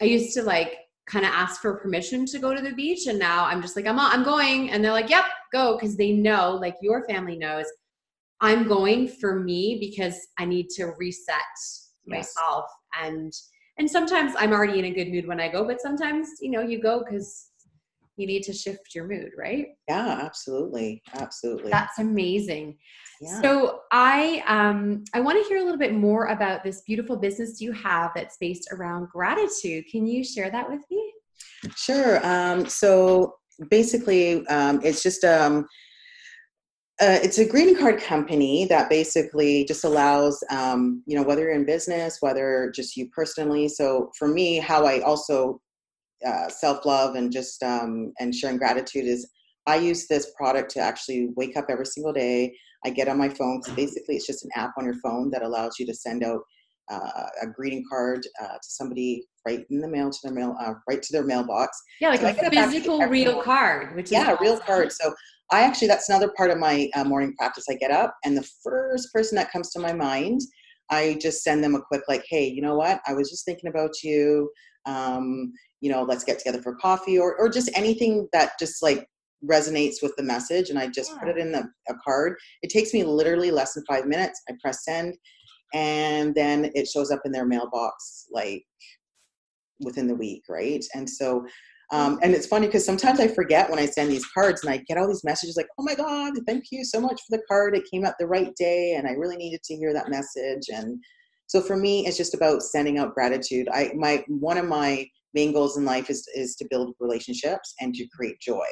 I 0.00 0.04
used 0.06 0.34
to 0.34 0.42
like 0.42 0.76
kind 1.06 1.24
of 1.24 1.32
ask 1.32 1.60
for 1.60 1.78
permission 1.78 2.26
to 2.26 2.38
go 2.38 2.54
to 2.54 2.62
the 2.62 2.72
beach. 2.72 3.06
And 3.06 3.18
now 3.18 3.44
I'm 3.44 3.60
just 3.60 3.76
like, 3.76 3.86
I'm, 3.86 3.98
I'm 3.98 4.22
going. 4.24 4.70
And 4.70 4.84
they're 4.84 4.92
like, 4.92 5.10
yep, 5.10 5.24
go. 5.52 5.76
Cause 5.78 5.96
they 5.96 6.12
know, 6.12 6.58
like 6.60 6.76
your 6.80 7.04
family 7.06 7.36
knows 7.36 7.66
I'm 8.40 8.66
going 8.66 9.08
for 9.08 9.40
me 9.40 9.78
because 9.80 10.16
I 10.38 10.44
need 10.44 10.68
to 10.76 10.92
reset 10.98 11.36
yes. 12.06 12.34
myself. 12.36 12.64
And, 13.02 13.32
and 13.78 13.90
sometimes 13.90 14.34
I'm 14.38 14.52
already 14.52 14.78
in 14.78 14.86
a 14.86 14.90
good 14.90 15.08
mood 15.08 15.26
when 15.26 15.40
I 15.40 15.48
go, 15.48 15.64
but 15.66 15.80
sometimes, 15.80 16.28
you 16.40 16.50
know, 16.50 16.60
you 16.60 16.80
go 16.80 17.04
because 17.04 17.50
you 18.16 18.26
need 18.26 18.42
to 18.44 18.52
shift 18.52 18.94
your 18.94 19.06
mood, 19.06 19.30
right? 19.36 19.66
Yeah, 19.88 20.20
absolutely. 20.22 21.02
Absolutely. 21.14 21.70
That's 21.70 21.98
amazing. 21.98 22.78
Yeah. 23.20 23.42
So 23.42 23.80
I 23.92 24.42
um 24.46 25.04
I 25.14 25.20
want 25.20 25.42
to 25.42 25.48
hear 25.48 25.58
a 25.58 25.62
little 25.62 25.78
bit 25.78 25.94
more 25.94 26.26
about 26.26 26.62
this 26.64 26.82
beautiful 26.82 27.16
business 27.16 27.60
you 27.60 27.72
have 27.72 28.12
that's 28.14 28.36
based 28.38 28.68
around 28.72 29.08
gratitude. 29.08 29.84
Can 29.90 30.06
you 30.06 30.24
share 30.24 30.50
that 30.50 30.68
with 30.68 30.80
me? 30.90 31.12
Sure. 31.76 32.24
Um, 32.26 32.66
so 32.66 33.36
basically, 33.70 34.46
um, 34.48 34.80
it's 34.82 35.02
just 35.02 35.24
um, 35.24 35.66
uh, 37.00 37.18
it's 37.22 37.38
a 37.38 37.44
greeting 37.44 37.76
card 37.76 38.00
company 38.00 38.66
that 38.66 38.88
basically 38.88 39.64
just 39.64 39.84
allows 39.84 40.42
um, 40.50 41.02
you 41.06 41.16
know 41.16 41.24
whether 41.24 41.42
you're 41.42 41.52
in 41.52 41.66
business 41.66 42.18
whether 42.20 42.72
just 42.74 42.96
you 42.96 43.08
personally 43.10 43.68
so 43.68 44.10
for 44.16 44.28
me 44.28 44.58
how 44.58 44.86
i 44.86 45.00
also 45.00 45.60
uh, 46.26 46.48
self 46.48 46.84
love 46.84 47.14
and 47.14 47.32
just 47.32 47.62
um, 47.62 48.12
and 48.20 48.34
sharing 48.34 48.56
gratitude 48.58 49.04
is 49.04 49.28
I 49.66 49.76
use 49.76 50.06
this 50.06 50.32
product 50.36 50.70
to 50.72 50.80
actually 50.80 51.28
wake 51.36 51.56
up 51.56 51.66
every 51.68 51.86
single 51.86 52.12
day. 52.12 52.54
I 52.84 52.90
get 52.90 53.08
on 53.08 53.18
my 53.18 53.28
phone 53.28 53.60
because 53.60 53.74
basically 53.74 54.16
it's 54.16 54.26
just 54.26 54.44
an 54.44 54.50
app 54.54 54.72
on 54.78 54.84
your 54.84 54.96
phone 55.02 55.30
that 55.30 55.42
allows 55.42 55.78
you 55.78 55.86
to 55.86 55.94
send 55.94 56.22
out 56.22 56.40
uh, 56.90 57.26
a 57.42 57.46
greeting 57.46 57.82
card 57.90 58.26
uh, 58.42 58.54
to 58.54 58.68
somebody 58.68 59.24
right 59.46 59.64
in 59.70 59.80
the 59.80 59.88
mail 59.88 60.10
to 60.10 60.18
their 60.22 60.32
mail 60.32 60.54
uh, 60.60 60.74
right 60.88 61.02
to 61.02 61.12
their 61.12 61.24
mailbox. 61.24 61.80
Yeah, 62.00 62.10
like 62.10 62.38
so 62.38 62.46
a 62.46 62.50
physical 62.50 63.00
real 63.06 63.42
card, 63.42 63.94
which 63.96 64.10
yeah, 64.10 64.32
awesome. 64.32 64.36
real 64.40 64.58
card. 64.58 64.92
So 64.92 65.14
I 65.50 65.62
actually 65.62 65.88
that's 65.88 66.08
another 66.08 66.32
part 66.36 66.50
of 66.50 66.58
my 66.58 66.88
uh, 66.94 67.04
morning 67.04 67.34
practice. 67.36 67.64
I 67.70 67.74
get 67.74 67.90
up 67.90 68.14
and 68.24 68.36
the 68.36 68.48
first 68.62 69.12
person 69.12 69.36
that 69.36 69.50
comes 69.50 69.70
to 69.70 69.80
my 69.80 69.92
mind, 69.94 70.40
I 70.90 71.18
just 71.20 71.42
send 71.42 71.64
them 71.64 71.74
a 71.74 71.80
quick 71.80 72.02
like, 72.08 72.24
hey, 72.28 72.46
you 72.46 72.60
know 72.60 72.76
what? 72.76 73.00
I 73.06 73.14
was 73.14 73.30
just 73.30 73.44
thinking 73.46 73.70
about 73.70 74.02
you. 74.02 74.50
Um, 74.86 75.52
you 75.84 75.90
know, 75.90 76.02
let's 76.02 76.24
get 76.24 76.38
together 76.38 76.62
for 76.62 76.74
coffee 76.76 77.18
or, 77.18 77.36
or 77.36 77.46
just 77.46 77.70
anything 77.74 78.26
that 78.32 78.52
just 78.58 78.82
like 78.82 79.06
resonates 79.44 79.96
with 80.02 80.16
the 80.16 80.22
message. 80.22 80.70
And 80.70 80.78
I 80.78 80.86
just 80.86 81.12
yeah. 81.12 81.18
put 81.18 81.28
it 81.28 81.36
in 81.36 81.52
the, 81.52 81.68
a 81.90 81.94
card. 82.02 82.36
It 82.62 82.70
takes 82.70 82.94
me 82.94 83.04
literally 83.04 83.50
less 83.50 83.74
than 83.74 83.84
five 83.86 84.06
minutes. 84.06 84.40
I 84.48 84.54
press 84.62 84.82
send 84.82 85.14
and 85.74 86.34
then 86.34 86.70
it 86.74 86.88
shows 86.88 87.10
up 87.10 87.20
in 87.26 87.32
their 87.32 87.44
mailbox 87.44 88.28
like 88.32 88.64
within 89.80 90.08
the 90.08 90.14
week. 90.14 90.44
Right. 90.48 90.82
And 90.94 91.08
so, 91.08 91.44
um, 91.92 92.18
and 92.22 92.32
it's 92.32 92.46
funny 92.46 92.64
because 92.64 92.86
sometimes 92.86 93.20
I 93.20 93.28
forget 93.28 93.68
when 93.68 93.78
I 93.78 93.84
send 93.84 94.10
these 94.10 94.24
cards 94.32 94.64
and 94.64 94.72
I 94.72 94.82
get 94.88 94.96
all 94.96 95.06
these 95.06 95.22
messages 95.22 95.58
like, 95.58 95.68
oh 95.78 95.84
my 95.84 95.94
God, 95.94 96.32
thank 96.46 96.64
you 96.72 96.82
so 96.82 96.98
much 96.98 97.20
for 97.28 97.36
the 97.36 97.42
card. 97.46 97.76
It 97.76 97.84
came 97.92 98.06
out 98.06 98.14
the 98.18 98.26
right 98.26 98.56
day 98.56 98.94
and 98.94 99.06
I 99.06 99.10
really 99.10 99.36
needed 99.36 99.62
to 99.64 99.76
hear 99.76 99.92
that 99.92 100.08
message. 100.08 100.70
And 100.74 100.98
so 101.46 101.60
for 101.60 101.76
me, 101.76 102.06
it's 102.06 102.16
just 102.16 102.32
about 102.32 102.62
sending 102.62 102.96
out 102.96 103.12
gratitude. 103.12 103.68
I, 103.70 103.92
my, 103.94 104.24
one 104.28 104.56
of 104.56 104.64
my 104.64 105.06
main 105.34 105.52
goals 105.52 105.76
in 105.76 105.84
life 105.84 106.10
is 106.10 106.26
is 106.34 106.56
to 106.56 106.66
build 106.70 106.94
relationships 107.00 107.74
and 107.80 107.94
to 107.94 108.06
create 108.16 108.40
joy 108.40 108.66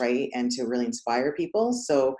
right? 0.00 0.30
And 0.34 0.50
to 0.52 0.64
really 0.64 0.86
inspire 0.86 1.32
people. 1.32 1.72
So 1.72 2.16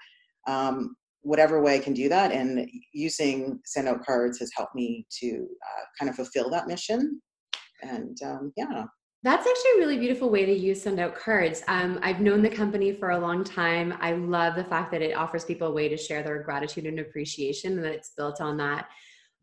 um, 0.46 0.96
whatever 1.24 1.62
way 1.62 1.76
i 1.76 1.78
can 1.78 1.94
do 1.94 2.08
that 2.08 2.32
and 2.32 2.68
using 2.92 3.60
send 3.64 3.86
out 3.86 4.04
cards 4.04 4.40
has 4.40 4.50
helped 4.56 4.74
me 4.74 5.06
to 5.20 5.46
uh, 5.46 5.84
kind 5.96 6.08
of 6.08 6.16
fulfill 6.16 6.50
that 6.50 6.66
mission. 6.66 7.22
And 7.82 8.18
um, 8.24 8.52
yeah. 8.56 8.86
That's 9.22 9.46
actually 9.46 9.70
a 9.76 9.78
really 9.78 9.98
beautiful 9.98 10.30
way 10.30 10.44
to 10.44 10.52
use 10.52 10.82
send 10.82 10.98
out 10.98 11.14
cards. 11.14 11.62
Um, 11.68 12.00
I've 12.02 12.20
known 12.20 12.42
the 12.42 12.50
company 12.50 12.92
for 12.92 13.10
a 13.10 13.18
long 13.20 13.44
time. 13.44 13.94
I 14.00 14.14
love 14.14 14.56
the 14.56 14.64
fact 14.64 14.90
that 14.90 15.00
it 15.00 15.16
offers 15.16 15.44
people 15.44 15.68
a 15.68 15.72
way 15.72 15.88
to 15.88 15.96
share 15.96 16.24
their 16.24 16.42
gratitude 16.42 16.86
and 16.86 16.98
appreciation, 16.98 17.74
and 17.74 17.84
that 17.84 17.92
it's 17.92 18.10
built 18.16 18.40
on 18.40 18.56
that 18.56 18.88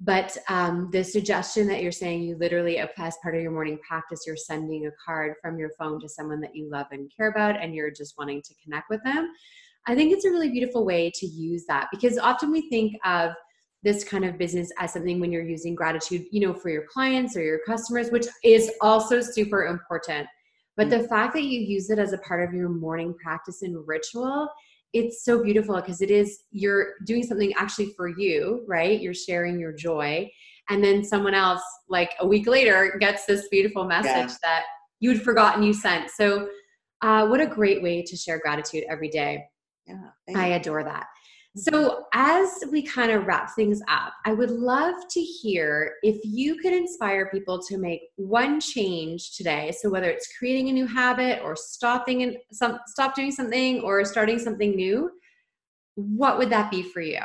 but 0.01 0.35
um, 0.47 0.89
the 0.91 1.03
suggestion 1.03 1.67
that 1.67 1.81
you're 1.81 1.91
saying 1.91 2.23
you 2.23 2.37
literally 2.37 2.77
as 2.77 3.17
part 3.21 3.35
of 3.35 3.41
your 3.41 3.51
morning 3.51 3.77
practice 3.85 4.21
you're 4.25 4.37
sending 4.37 4.87
a 4.87 4.91
card 5.05 5.33
from 5.41 5.59
your 5.59 5.71
phone 5.77 5.99
to 5.99 6.07
someone 6.07 6.39
that 6.39 6.55
you 6.55 6.69
love 6.69 6.87
and 6.91 7.11
care 7.15 7.29
about 7.29 7.61
and 7.61 7.75
you're 7.75 7.91
just 7.91 8.17
wanting 8.17 8.41
to 8.41 8.53
connect 8.63 8.89
with 8.89 9.03
them 9.03 9.29
i 9.87 9.95
think 9.95 10.11
it's 10.13 10.25
a 10.25 10.29
really 10.29 10.49
beautiful 10.49 10.85
way 10.85 11.11
to 11.13 11.25
use 11.25 11.65
that 11.67 11.87
because 11.91 12.17
often 12.17 12.51
we 12.51 12.69
think 12.69 12.95
of 13.05 13.31
this 13.81 14.03
kind 14.03 14.25
of 14.25 14.37
business 14.37 14.71
as 14.77 14.93
something 14.93 15.19
when 15.19 15.31
you're 15.31 15.43
using 15.43 15.75
gratitude 15.75 16.25
you 16.31 16.39
know 16.39 16.53
for 16.53 16.69
your 16.69 16.85
clients 16.91 17.35
or 17.35 17.41
your 17.41 17.59
customers 17.65 18.09
which 18.09 18.27
is 18.43 18.71
also 18.81 19.21
super 19.21 19.65
important 19.65 20.27
but 20.77 20.87
mm-hmm. 20.87 21.01
the 21.01 21.07
fact 21.09 21.33
that 21.33 21.43
you 21.43 21.59
use 21.59 21.89
it 21.89 21.99
as 21.99 22.13
a 22.13 22.17
part 22.19 22.47
of 22.47 22.53
your 22.53 22.69
morning 22.69 23.13
practice 23.21 23.61
and 23.63 23.85
ritual 23.87 24.47
it's 24.93 25.23
so 25.23 25.43
beautiful 25.43 25.75
because 25.75 26.01
it 26.01 26.11
is 26.11 26.43
you're 26.51 26.93
doing 27.05 27.23
something 27.23 27.53
actually 27.53 27.93
for 27.95 28.07
you, 28.07 28.63
right? 28.67 28.99
You're 28.99 29.13
sharing 29.13 29.59
your 29.59 29.73
joy. 29.73 30.29
And 30.69 30.83
then 30.83 31.03
someone 31.03 31.33
else, 31.33 31.61
like 31.89 32.11
a 32.19 32.27
week 32.27 32.47
later, 32.47 32.95
gets 32.99 33.25
this 33.25 33.47
beautiful 33.49 33.85
message 33.85 34.13
yeah. 34.13 34.35
that 34.43 34.63
you'd 34.99 35.21
forgotten 35.21 35.63
you 35.63 35.73
sent. 35.73 36.09
So, 36.11 36.47
uh, 37.01 37.27
what 37.27 37.39
a 37.39 37.47
great 37.47 37.81
way 37.81 38.03
to 38.03 38.17
share 38.17 38.39
gratitude 38.39 38.83
every 38.89 39.09
day. 39.09 39.45
Yeah, 39.87 40.09
I 40.35 40.47
adore 40.47 40.83
that. 40.83 41.05
So, 41.55 42.05
as 42.13 42.63
we 42.71 42.83
kind 42.83 43.11
of 43.11 43.25
wrap 43.25 43.55
things 43.55 43.81
up, 43.89 44.13
I 44.23 44.33
would 44.33 44.51
love 44.51 44.93
to 45.09 45.19
hear 45.19 45.95
if 46.03 46.19
you 46.23 46.57
could 46.57 46.73
inspire 46.73 47.29
people 47.31 47.59
to 47.63 47.77
make 47.79 48.01
one 48.17 48.59
change 48.59 49.35
today. 49.35 49.71
So, 49.79 49.89
whether 49.89 50.09
it's 50.11 50.31
creating 50.37 50.69
a 50.69 50.73
new 50.73 50.85
habit 50.85 51.41
or 51.43 51.55
stopping 51.55 52.21
and 52.21 52.37
some 52.51 52.77
stop 52.85 53.15
doing 53.15 53.31
something 53.31 53.81
or 53.81 54.05
starting 54.05 54.37
something 54.37 54.75
new, 54.75 55.09
what 55.95 56.37
would 56.37 56.51
that 56.51 56.69
be 56.69 56.83
for 56.83 57.01
you? 57.01 57.23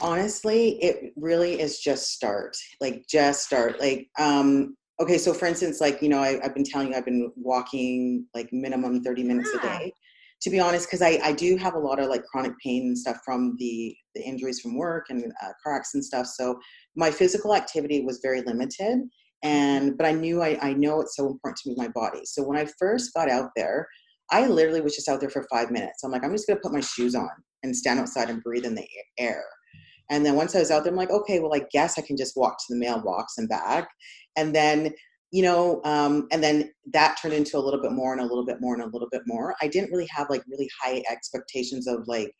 Honestly, 0.00 0.80
it 0.80 1.12
really 1.16 1.60
is 1.60 1.80
just 1.80 2.12
start. 2.12 2.56
Like 2.80 3.04
just 3.08 3.44
start. 3.44 3.80
Like 3.80 4.08
um 4.20 4.76
okay, 5.00 5.18
so 5.18 5.34
for 5.34 5.46
instance, 5.46 5.80
like 5.80 6.00
you 6.00 6.08
know, 6.08 6.20
I, 6.20 6.38
have 6.44 6.54
been 6.54 6.62
telling 6.62 6.88
you 6.88 6.94
I've 6.94 7.04
been 7.04 7.32
walking 7.34 8.26
like 8.34 8.52
minimum 8.52 9.02
30 9.02 9.24
minutes 9.24 9.50
yeah. 9.52 9.60
a 9.60 9.78
day 9.78 9.92
to 10.40 10.50
be 10.50 10.60
honest, 10.60 10.86
because 10.86 11.02
I, 11.02 11.18
I 11.22 11.32
do 11.32 11.56
have 11.56 11.74
a 11.74 11.78
lot 11.78 11.98
of 11.98 12.08
like 12.08 12.24
chronic 12.24 12.52
pain 12.64 12.82
and 12.82 12.98
stuff 12.98 13.18
from 13.24 13.56
the, 13.58 13.94
the 14.14 14.22
injuries 14.22 14.60
from 14.60 14.76
work 14.76 15.06
and 15.10 15.32
uh, 15.42 15.52
car 15.62 15.76
accidents 15.76 15.94
and 15.94 16.04
stuff. 16.04 16.26
So 16.26 16.58
my 16.96 17.10
physical 17.10 17.54
activity 17.54 18.04
was 18.04 18.20
very 18.22 18.42
limited. 18.42 19.00
And, 19.42 19.96
but 19.96 20.06
I 20.06 20.12
knew 20.12 20.42
I, 20.42 20.58
I 20.60 20.72
know 20.72 21.00
it's 21.00 21.16
so 21.16 21.26
important 21.26 21.58
to 21.58 21.68
move 21.70 21.78
my 21.78 21.88
body. 21.88 22.20
So 22.24 22.42
when 22.42 22.58
I 22.58 22.68
first 22.78 23.12
got 23.14 23.28
out 23.28 23.50
there, 23.56 23.88
I 24.30 24.46
literally 24.46 24.80
was 24.80 24.94
just 24.94 25.08
out 25.08 25.20
there 25.20 25.30
for 25.30 25.46
five 25.50 25.70
minutes. 25.70 26.02
I'm 26.04 26.10
like, 26.10 26.24
I'm 26.24 26.32
just 26.32 26.46
to 26.46 26.56
put 26.56 26.72
my 26.72 26.80
shoes 26.80 27.14
on 27.14 27.30
and 27.62 27.74
stand 27.74 27.98
outside 27.98 28.30
and 28.30 28.42
breathe 28.42 28.64
in 28.64 28.74
the 28.74 28.86
air. 29.18 29.44
And 30.10 30.24
then 30.24 30.36
once 30.36 30.54
I 30.54 30.60
was 30.60 30.70
out 30.70 30.84
there, 30.84 30.92
I'm 30.92 30.98
like, 30.98 31.10
okay, 31.10 31.40
well, 31.40 31.54
I 31.54 31.66
guess 31.70 31.98
I 31.98 32.02
can 32.02 32.16
just 32.16 32.36
walk 32.36 32.58
to 32.58 32.64
the 32.74 32.78
mailbox 32.78 33.34
and 33.38 33.48
back. 33.48 33.88
And 34.36 34.54
then 34.54 34.92
you 35.30 35.42
know 35.42 35.80
um, 35.84 36.26
and 36.32 36.42
then 36.42 36.70
that 36.92 37.18
turned 37.20 37.34
into 37.34 37.58
a 37.58 37.60
little 37.60 37.80
bit 37.80 37.92
more 37.92 38.12
and 38.12 38.20
a 38.20 38.26
little 38.26 38.44
bit 38.44 38.60
more 38.60 38.74
and 38.74 38.82
a 38.82 38.88
little 38.88 39.08
bit 39.10 39.22
more 39.26 39.54
i 39.62 39.68
didn't 39.68 39.90
really 39.90 40.08
have 40.10 40.28
like 40.30 40.42
really 40.48 40.68
high 40.80 41.02
expectations 41.10 41.86
of 41.86 42.02
like 42.06 42.30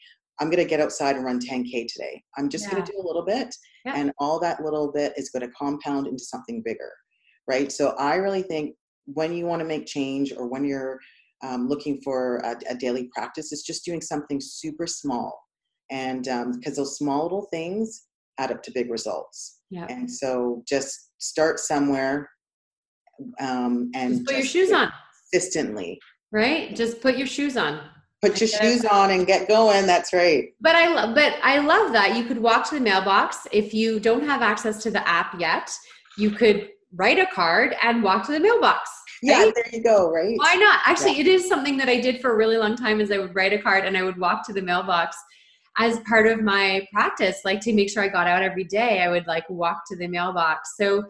i'm 0.41 0.49
going 0.49 0.63
to 0.63 0.69
get 0.69 0.81
outside 0.81 1.17
and 1.17 1.25
run 1.25 1.39
10k 1.39 1.87
today 1.89 2.23
i'm 2.37 2.49
just 2.49 2.65
yeah. 2.65 2.73
going 2.73 2.85
to 2.85 2.93
do 2.93 2.99
a 2.99 3.07
little 3.07 3.25
bit 3.25 3.55
yeah. 3.85 3.95
and 3.97 4.13
all 4.19 4.39
that 4.41 4.63
little 4.63 4.91
bit 4.93 5.13
is 5.17 5.31
going 5.31 5.47
to 5.47 5.55
compound 5.55 6.07
into 6.07 6.25
something 6.25 6.63
bigger 6.65 6.91
right 7.47 7.71
so 7.71 7.91
i 7.99 8.15
really 8.15 8.43
think 8.43 8.75
when 9.07 9.33
you 9.33 9.47
want 9.47 9.61
to 9.61 9.67
make 9.67 9.87
change 9.87 10.33
or 10.37 10.49
when 10.49 10.65
you're 10.65 10.99
um, 11.43 11.69
looking 11.69 12.01
for 12.03 12.39
a, 12.39 12.57
a, 12.69 12.75
daily 12.75 13.09
practice 13.15 13.53
it's 13.53 13.63
just 13.63 13.85
doing 13.85 14.01
something 14.01 14.41
super 14.41 14.89
small 14.89 15.41
and 15.91 16.25
because 16.25 16.79
um, 16.79 16.83
those 16.83 16.99
small 16.99 17.23
little 17.23 17.47
things 17.53 18.07
add 18.39 18.51
up 18.51 18.63
to 18.63 18.73
big 18.73 18.91
results 18.91 19.61
yeah. 19.71 19.87
and 19.89 20.11
so 20.11 20.63
just 20.69 21.11
start 21.19 21.61
somewhere 21.61 22.29
um, 23.41 23.91
and 23.95 24.15
just 24.15 24.27
put 24.27 24.37
your 24.37 24.45
shoes 24.45 24.73
on 24.73 24.93
consistently. 25.31 26.01
Right, 26.31 26.75
just 26.77 27.01
put 27.01 27.17
your 27.17 27.27
shoes 27.27 27.57
on. 27.57 27.81
Put 28.21 28.41
your 28.41 28.49
shoes 28.49 28.85
on 28.85 29.13
and 29.13 29.27
get 29.27 29.47
going. 29.47 29.87
That's 29.87 30.13
right. 30.13 30.49
But 30.61 30.75
I 30.75 30.93
love, 30.93 31.15
but 31.15 31.35
I 31.43 31.59
love 31.59 31.93
that 31.93 32.17
you 32.17 32.25
could 32.25 32.39
walk 32.39 32.69
to 32.71 32.75
the 32.75 32.81
mailbox 32.81 33.47
if 33.53 33.73
you 33.73 34.01
don't 34.01 34.25
have 34.25 34.43
access 34.43 34.83
to 34.83 34.91
the 34.91 35.07
app 35.09 35.39
yet. 35.39 35.71
You 36.17 36.33
could 36.33 36.69
write 36.95 37.19
a 37.19 37.27
card 37.27 37.77
and 37.81 38.03
walk 38.03 38.27
to 38.27 38.33
the 38.33 38.41
mailbox. 38.41 38.91
Right? 39.23 39.47
Yeah, 39.47 39.51
there 39.55 39.71
you 39.73 39.85
go. 39.85 40.11
Right? 40.11 40.37
Why 40.37 40.55
not? 40.55 40.81
Actually, 40.85 41.15
yeah. 41.15 41.21
it 41.21 41.27
is 41.29 41.49
something 41.49 41.77
that 41.77 41.89
I 41.89 42.01
did 42.01 42.21
for 42.21 42.33
a 42.33 42.37
really 42.37 42.57
long 42.57 42.75
time. 42.75 43.01
Is 43.01 43.13
I 43.13 43.19
would 43.19 43.35
write 43.37 43.53
a 43.53 43.59
card 43.59 43.85
and 43.85 43.97
I 43.97 44.03
would 44.03 44.19
walk 44.19 44.45
to 44.49 44.53
the 44.53 44.63
mailbox 44.63 45.17
as 45.79 46.01
part 46.01 46.27
of 46.27 46.43
my 46.43 46.85
practice, 46.93 47.43
like 47.45 47.61
to 47.61 47.73
make 47.73 47.89
sure 47.89 48.03
I 48.03 48.09
got 48.09 48.27
out 48.27 48.43
every 48.43 48.65
day. 48.65 49.01
I 49.01 49.09
would 49.09 49.29
like 49.29 49.49
walk 49.49 49.83
to 49.89 49.97
the 49.97 50.09
mailbox. 50.09 50.77
So 50.77 51.05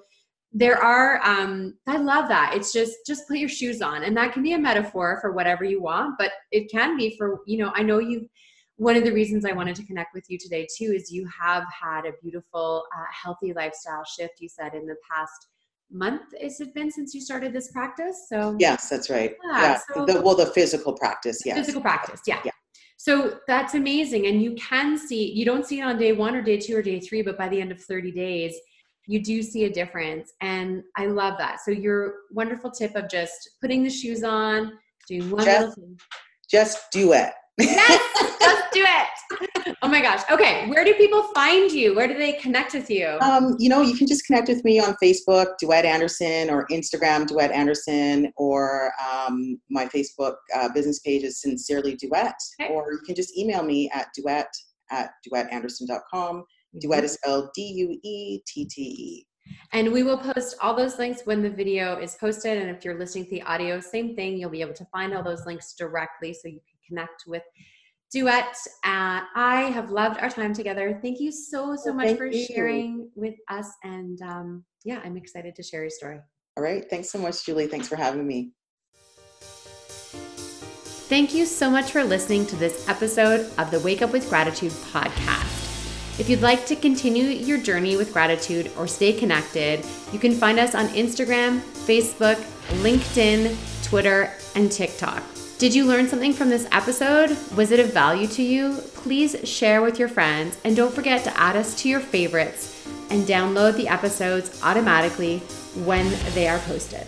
there 0.53 0.83
are 0.83 1.21
um 1.25 1.75
i 1.87 1.97
love 1.97 2.29
that. 2.29 2.53
It's 2.55 2.73
just 2.73 2.95
just 3.07 3.29
put 3.29 3.39
your 3.39 3.49
shoes 3.49 3.83
on. 3.83 4.05
And 4.05 4.17
that 4.17 4.33
can 4.33 4.43
be 4.43 4.55
a 4.55 4.59
metaphor 4.59 5.19
for 5.21 5.33
whatever 5.33 5.65
you 5.65 5.83
want 5.83 6.15
but 6.19 6.33
it 6.53 6.71
can 6.71 6.97
be 6.97 7.17
for 7.17 7.41
you 7.47 7.59
know 7.59 7.73
i 7.75 7.83
know 7.83 7.99
you 7.99 8.29
one 8.77 8.97
of 8.97 9.05
the 9.05 9.13
reasons 9.13 9.45
i 9.45 9.53
wanted 9.53 9.77
to 9.77 9.85
connect 9.85 10.15
with 10.15 10.25
you 10.29 10.39
today 10.39 10.67
too 10.77 10.93
is 10.95 11.11
you 11.11 11.29
have 11.41 11.65
had 11.83 12.07
a 12.07 12.13
beautiful 12.23 12.85
uh, 12.97 13.05
healthy 13.23 13.53
lifestyle 13.53 14.05
shift 14.05 14.35
you 14.41 14.49
said 14.49 14.75
in 14.75 14.87
the 14.87 14.97
past 15.11 15.49
month 15.91 16.23
has 16.41 16.61
it 16.61 16.75
been 16.75 16.91
since 16.91 17.15
you 17.15 17.21
started 17.21 17.53
this 17.53 17.71
practice? 17.73 18.27
So 18.29 18.57
yes 18.59 18.89
that's 18.89 19.11
right. 19.11 19.35
Yeah, 19.45 19.61
yeah. 19.63 19.79
So, 19.95 20.05
the, 20.07 20.21
well 20.21 20.35
the 20.35 20.47
physical 20.47 20.93
practice 20.93 21.41
yes. 21.45 21.57
physical 21.57 21.81
practice 21.81 22.21
yeah. 22.27 22.41
Yeah. 22.45 22.53
So 22.97 23.39
that's 23.47 23.75
amazing. 23.75 24.27
And 24.27 24.43
you 24.43 24.55
can 24.57 24.99
see 24.99 25.33
you 25.33 25.45
don't 25.45 25.65
see 25.65 25.81
it 25.81 25.83
on 25.83 25.99
day 25.99 26.13
one 26.13 26.35
or 26.35 26.43
day 26.43 26.59
two 26.59 26.77
or 26.77 26.83
day 26.83 27.01
three 27.01 27.23
but 27.23 27.39
by 27.39 27.49
the 27.49 27.61
end 27.61 27.73
of 27.73 27.81
30 27.81 28.13
days 28.13 28.55
you 29.09 29.23
do 29.23 29.43
see 29.43 29.65
a 29.65 29.71
difference. 29.71 30.35
And 30.41 30.85
I 30.97 31.07
love 31.07 31.39
that. 31.39 31.61
So 31.65 31.71
your 31.73 32.15
wonderful 32.31 32.71
tip 32.71 32.95
of 32.95 33.09
just 33.09 33.51
putting 33.61 33.83
the 33.83 33.91
shoes 33.91 34.23
on, 34.23 34.73
doing 35.09 35.31
one 35.31 35.45
just, 35.45 35.59
little 35.61 35.75
thing. 35.75 35.99
Just 36.49 36.79
do 36.93 37.15
it. 37.15 37.33
yes, 37.59 38.39
just 38.41 38.65
do 38.73 38.85
it. 38.87 39.09
Oh 39.81 39.87
my 39.87 40.01
gosh. 40.03 40.23
Okay. 40.31 40.69
Where 40.69 40.85
do 40.85 40.93
people 40.95 41.23
find 41.35 41.71
you? 41.71 41.95
Where 41.95 42.09
do 42.09 42.15
they 42.15 42.33
connect 42.33 42.75
with 42.75 42.91
you? 42.91 43.17
Um, 43.21 43.55
you 43.59 43.69
know, 43.69 43.81
you 43.81 43.95
can 43.95 44.07
just 44.07 44.27
connect 44.27 44.49
with 44.49 44.65
me 44.65 44.81
on 44.81 44.97
Facebook, 45.03 45.55
Duette 45.63 45.85
Anderson, 45.85 46.51
or 46.51 46.67
Instagram, 46.67 47.27
Duette 47.27 47.53
Anderson, 47.53 48.33
or 48.37 48.93
um, 49.09 49.61
my 49.71 49.87
Facebook 49.87 50.35
uh, 50.55 50.69
business 50.75 50.99
page 50.99 51.23
is 51.23 51.41
Sincerely 51.41 51.97
Duette. 51.97 52.35
Okay. 52.61 52.73
Or 52.73 52.93
you 52.93 52.99
can 53.07 53.15
just 53.15 53.37
email 53.39 53.63
me 53.63 53.89
at 53.95 54.09
duette 54.19 54.53
at 54.91 55.11
duetteanderson.com. 55.27 56.45
Duette 56.81 57.05
is 57.05 57.15
spelled 57.15 57.51
D 57.55 57.63
U 57.63 57.99
E 58.03 58.41
T 58.47 58.65
T 58.67 58.83
E. 58.83 59.27
And 59.73 59.93
we 59.93 60.03
will 60.03 60.19
post 60.19 60.57
all 60.61 60.75
those 60.75 60.99
links 60.99 61.23
when 61.25 61.43
the 61.43 61.51
video 61.51 61.99
is 61.99 62.17
posted. 62.21 62.59
And 62.59 62.71
if 62.75 62.85
you're 62.85 62.99
listening 62.99 63.25
to 63.25 63.31
the 63.31 63.43
audio, 63.43 63.81
same 63.81 64.15
thing. 64.15 64.37
You'll 64.37 64.51
be 64.51 64.61
able 64.61 64.75
to 64.75 64.87
find 64.93 65.15
all 65.15 65.23
those 65.23 65.47
links 65.47 65.75
directly 65.75 66.33
so 66.33 66.49
you 66.49 66.61
can 66.69 66.79
connect 66.87 67.25
with 67.27 67.43
Duette. 68.15 68.57
Uh, 68.85 69.21
I 69.35 69.71
have 69.75 69.91
loved 69.91 70.21
our 70.21 70.31
time 70.31 70.55
together. 70.55 70.99
Thank 71.03 71.21
you 71.21 71.31
so, 71.31 71.77
so 71.77 71.95
well, 71.95 72.07
much 72.07 72.17
for 72.17 72.27
you. 72.27 72.45
sharing 72.45 73.11
with 73.15 73.35
us. 73.51 73.69
And 73.85 74.21
um, 74.23 74.65
yeah, 74.85 75.01
I'm 75.05 75.17
excited 75.17 75.55
to 75.57 75.63
share 75.63 75.83
your 75.83 75.91
story. 75.91 76.21
All 76.57 76.63
right. 76.63 76.89
Thanks 76.89 77.11
so 77.11 77.19
much, 77.19 77.45
Julie. 77.45 77.67
Thanks 77.67 77.89
for 77.89 77.97
having 77.97 78.27
me. 78.27 78.53
Thank 81.09 81.33
you 81.33 81.47
so 81.47 81.71
much 81.71 81.91
for 81.91 82.05
listening 82.05 82.45
to 82.47 82.57
this 82.57 82.87
episode 82.87 83.51
of 83.57 83.71
the 83.71 83.81
Wake 83.81 84.03
Up 84.03 84.13
with 84.13 84.29
Gratitude 84.29 84.73
podcast. 84.73 85.48
If 86.19 86.29
you'd 86.29 86.41
like 86.41 86.67
to 86.67 86.75
continue 86.75 87.27
your 87.27 87.59
journey 87.59 87.97
with 87.97 88.13
gratitude 88.13 88.73
or 88.77 88.89
stay 88.89 89.13
connected, 89.13 89.87
you 90.13 90.19
can 90.19 90.33
find 90.33 90.59
us 90.59 90.75
on 90.75 90.89
Instagram, 90.89 91.61
Facebook, 91.61 92.35
LinkedIn, 92.83 93.57
Twitter, 93.85 94.33
and 94.57 94.71
TikTok. 94.71 95.23
Did 95.59 95.73
you 95.73 95.85
learn 95.85 96.09
something 96.09 96.33
from 96.33 96.51
this 96.51 96.67
episode? 96.73 97.37
Was 97.57 97.71
it 97.71 97.79
of 97.79 97.93
value 97.93 98.27
to 98.29 98.43
you? 98.43 98.79
Please 98.95 99.37
share 99.49 99.81
with 99.81 100.01
your 100.01 100.09
friends 100.09 100.59
and 100.65 100.75
don't 100.75 100.93
forget 100.93 101.23
to 101.23 101.39
add 101.39 101.55
us 101.55 101.81
to 101.83 101.89
your 101.89 102.01
favorites 102.01 102.85
and 103.11 103.25
download 103.25 103.77
the 103.77 103.87
episodes 103.87 104.61
automatically 104.65 105.39
when 105.85 106.11
they 106.35 106.49
are 106.49 106.59
posted. 106.59 107.07